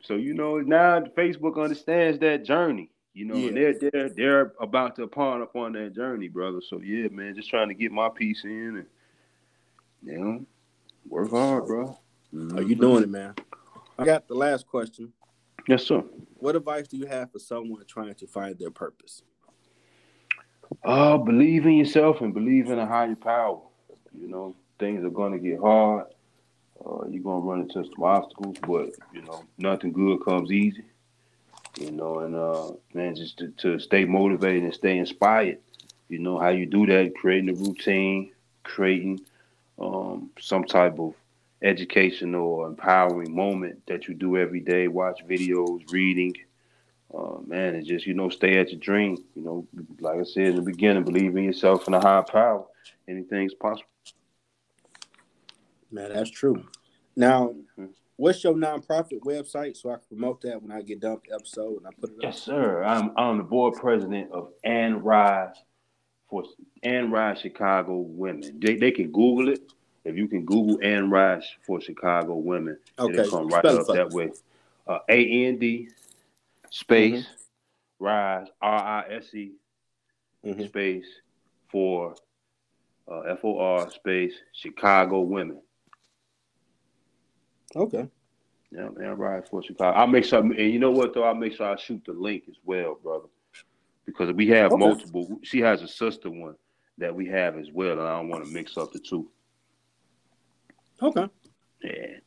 [0.02, 2.90] So you know now Facebook understands that journey.
[3.14, 6.60] You know, and they're they're they're about to pawn upon that journey, brother.
[6.68, 8.86] So yeah, man, just trying to get my piece in and
[10.04, 10.46] you know,
[11.08, 11.98] work hard, bro.
[12.56, 13.36] Are you doing it, man?
[13.98, 15.14] I got the last question.
[15.68, 16.04] Yes, sir.
[16.40, 19.22] What advice do you have for someone trying to find their purpose?
[20.84, 23.60] Uh, believe in yourself and believe in a higher power.
[24.20, 26.08] You know, things are gonna get hard.
[26.86, 30.84] Uh, you're gonna run into some obstacles, but you know, nothing good comes easy.
[31.80, 35.60] You know, and uh, man, just to, to stay motivated and stay inspired.
[36.10, 38.32] You know how you do that: creating a routine,
[38.64, 39.22] creating
[39.80, 41.16] um, some type of
[41.62, 44.88] educational or empowering moment that you do every day.
[44.88, 46.36] Watch videos, reading.
[47.14, 49.18] Uh, man, it's just you know, stay at your dream.
[49.36, 49.68] You know,
[50.00, 52.66] like I said in the beginning, believe in yourself and a higher power.
[53.08, 53.88] Anything's possible.
[55.92, 56.64] Man, that's true.
[57.16, 57.90] Now, Mhm.
[58.16, 61.36] what's your nonprofit website so I can promote that when I get done with the
[61.36, 62.24] episode and I put it up?
[62.24, 62.84] Yes, sir.
[62.84, 65.56] I'm I'm the board president of And Rise
[66.30, 66.44] for
[66.82, 68.60] And Rise Chicago Women.
[68.60, 69.72] They they can Google it.
[70.04, 73.82] If you can Google And Rise for Chicago Women, Okay, it'll come right spell it
[73.82, 74.32] up that way.
[74.88, 75.90] Uh, A N D
[76.78, 78.04] space Mm-hmm.
[78.06, 79.52] Rise R I S E
[80.44, 80.68] Mhm.
[80.68, 81.06] space
[81.72, 82.16] for
[83.10, 85.62] uh, F O R space Chicago Women.
[87.76, 88.10] Okay.
[88.72, 89.96] Yeah, man, Rise for Chicago.
[89.98, 91.24] I'll make sure, and you know what though?
[91.24, 93.28] I'll make sure I shoot the link as well, brother,
[94.06, 94.80] because we have Okay.
[94.80, 95.40] multiple.
[95.44, 96.56] She has a sister one
[96.98, 99.30] that we have as well, and I don't want to mix up the two.
[101.02, 101.28] Okay.
[101.84, 102.18] Yeah,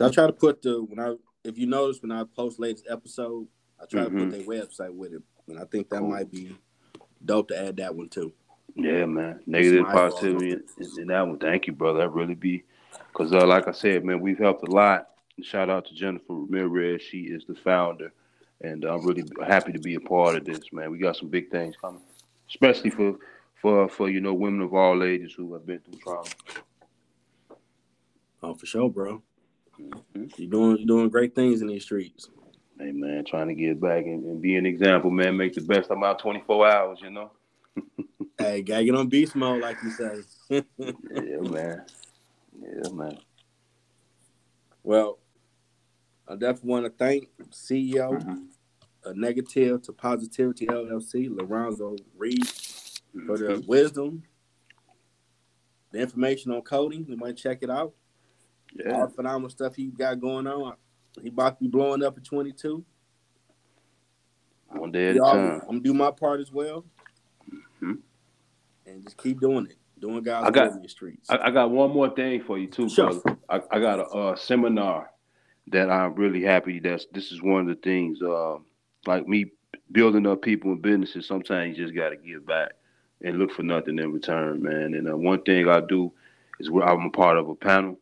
[0.00, 1.14] I try to put the when I
[1.46, 3.46] if you notice when I post latest episode,
[3.80, 4.18] I try to Mhm.
[4.18, 5.22] put their website with it.
[5.48, 6.56] And I think that might be
[7.24, 8.32] dope to add that one too.
[8.74, 9.40] yeah, man.
[9.46, 10.64] Negative positivity in,
[10.98, 11.38] in that one.
[11.38, 12.00] Thank you, brother.
[12.00, 12.64] That really be
[13.12, 15.10] because, uh, like I said, man, we've helped a lot.
[15.40, 17.00] Shout out to Jennifer Ramirez.
[17.02, 18.12] She is the founder,
[18.62, 20.90] and I'm really happy to be a part of this, man.
[20.90, 22.02] We got some big things coming,
[22.48, 23.18] especially for
[23.54, 26.28] for for you know women of all ages who have been through trauma.
[28.42, 29.22] Oh, for sure, bro.
[29.80, 30.38] Mhm.
[30.38, 32.28] You're doing you're doing great things in these streets.
[32.78, 35.36] Hey man, trying to get back and, and be an example, man.
[35.36, 37.30] Make the best of my 24 hours, you know.
[38.38, 40.20] Hey, gotta get on beast mode, like you say.
[40.78, 41.84] Yeah, man.
[42.60, 43.18] Yeah, man.
[44.82, 45.18] well,
[46.28, 48.48] I definitely want to thank CEO Mhm.
[49.04, 52.46] of Negative to Positivity LLC, Lorenzo Reed,
[53.26, 53.66] for the Mhm.
[53.66, 54.22] wisdom,
[55.92, 57.06] the information on coding.
[57.08, 57.94] You might check it out.
[58.92, 60.74] All the phenomenal stuff he got going on.
[61.22, 62.84] He about to be blowing up at 22.
[64.72, 65.60] one day at a time.
[65.62, 66.84] I'm gonna do my part as well,
[67.80, 67.98] Mhm.
[68.86, 69.76] and just keep doing it.
[69.98, 71.30] Doing God's I got- will in the streets.
[71.30, 73.10] I, I got one more thing for you too, Sure.
[73.20, 73.38] brother.
[73.48, 75.10] I, I got a, uh seminar
[75.68, 76.80] that I'm really happy.
[76.80, 78.20] That's this is one of the things.
[78.20, 78.58] Uh,
[79.06, 79.46] like me
[79.92, 81.26] building up people and businesses.
[81.26, 82.72] Sometimes you just got to give back
[83.22, 84.94] and look for nothing in return, man.
[84.94, 86.12] And uh, one thing I do
[86.60, 87.98] is where I'm a part of a panel.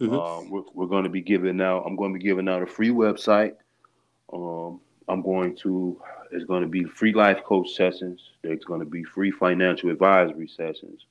[0.00, 0.12] Mhm.
[0.12, 1.84] Um, we're we're going to be giving out.
[1.86, 3.54] I'm going to be giving out a free website.
[4.32, 6.00] Um, I'm going to.
[6.32, 8.20] It's going to be free life coach sessions.
[8.42, 11.06] There's going to be free financial advisory sessions.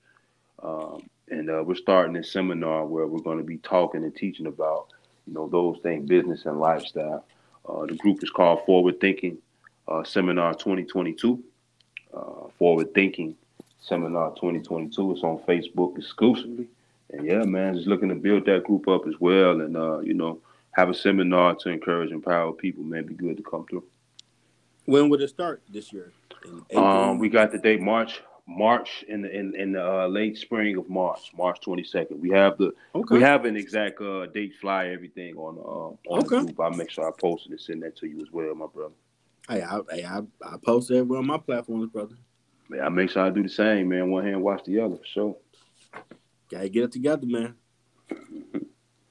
[0.61, 4.47] Um, and uh, we're starting a seminar where we're going to be talking and teaching
[4.47, 4.87] about,
[5.25, 7.25] you know, those things, business and lifestyle.
[7.67, 9.37] Uh, the group is called Forward Thinking
[9.87, 11.41] uh, Seminar 2022.
[12.13, 12.21] Uh,
[12.59, 13.35] Forward Thinking
[13.79, 15.13] Seminar 2022.
[15.13, 16.67] It's on Facebook exclusively.
[17.13, 20.15] And yeah, man, just looking to build that group up as well, and uh, you
[20.15, 20.39] know,
[20.71, 22.83] have a seminar to encourage and empower people.
[22.83, 23.83] Man, be good to come through.
[24.85, 26.11] When would it start this year?
[26.75, 30.75] Um, we got the date March, March in the in, in the uh, late spring
[30.77, 32.19] of March, March twenty second.
[32.19, 33.15] We have the okay.
[33.15, 36.39] we have an exact uh, date, fly everything on uh, on Okay.
[36.39, 36.59] the group.
[36.59, 38.95] I'll make sure I post it and send that to you as well, my brother.
[39.47, 42.15] Hey, I, hey, I, I post everywhere on my platforms, brother.
[42.69, 44.09] Man, I make sure I do the same, man.
[44.09, 45.37] One hand wash the other for sure.
[46.53, 47.55] Gotta get it together, man.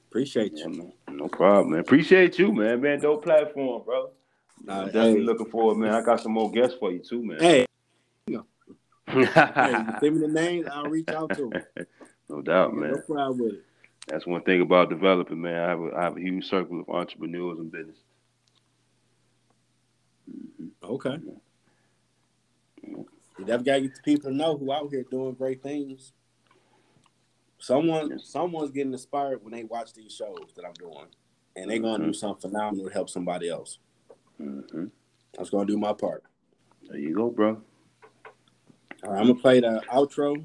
[0.07, 0.77] Appreciate Yeah, you.
[0.77, 1.17] man.
[1.17, 1.81] No problem, man.
[1.81, 2.79] Appreciate you, man.
[2.79, 4.11] Man, dope platform, bro.
[4.63, 5.25] Nah, I'm definitely hey.
[5.25, 5.93] looking forward, man.
[5.93, 7.39] I got some more guests for you too, man.
[7.39, 7.65] Hey,
[8.27, 9.25] hey, you
[9.99, 11.85] send me the names, I'll reach out to them.
[12.29, 12.91] no doubt, man.
[12.91, 13.65] No problem with it.
[14.07, 15.61] That's one thing about developing, man.
[15.61, 17.97] I have a, I have a huge circle of entrepreneurs and business.
[20.31, 20.67] Mm-hmm.
[20.93, 21.17] Okay.
[22.81, 23.05] You
[23.39, 26.13] definitely gotta get the people to know who out here doing great things.
[27.63, 31.07] Someone, someone's getting inspired when they watch these shows that I'm doing.
[31.55, 32.07] and they're gonna Mhm.
[32.07, 33.77] do something phenomenal to help somebody else.
[34.37, 34.87] hmm
[35.37, 36.23] I was gonna do my part.
[36.89, 37.61] There you go, bro.
[39.03, 40.35] All right, I'm gonna play the outro,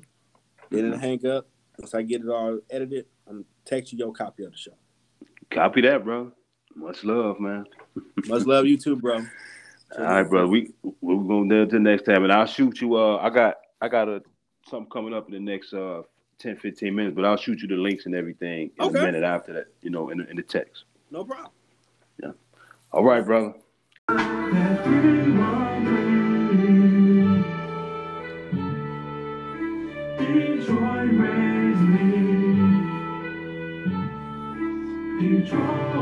[0.69, 1.49] then it'll hang up.
[1.79, 4.75] Once I get it all edited, I'm gonna text you your copy of the show.
[5.51, 6.31] Copy that, bro.
[6.75, 7.65] Much love, man.
[8.27, 9.23] Much love you too, bro.
[9.97, 10.47] All right, bro.
[10.47, 12.97] We we're gonna do it the next time, and I'll shoot you.
[12.97, 14.23] Uh, I got I got a
[14.67, 16.03] something coming up in the next uh
[16.39, 18.99] 10, 15 minutes, but I'll shoot you the links and everything in Okay.
[18.99, 19.67] a minute after that.
[19.83, 20.85] You know, in the, in the text.
[21.11, 21.51] No problem.
[22.23, 22.31] Yeah.
[22.93, 23.55] All right, brother.
[30.19, 32.11] Detroit raised me.
[35.21, 35.95] Detroit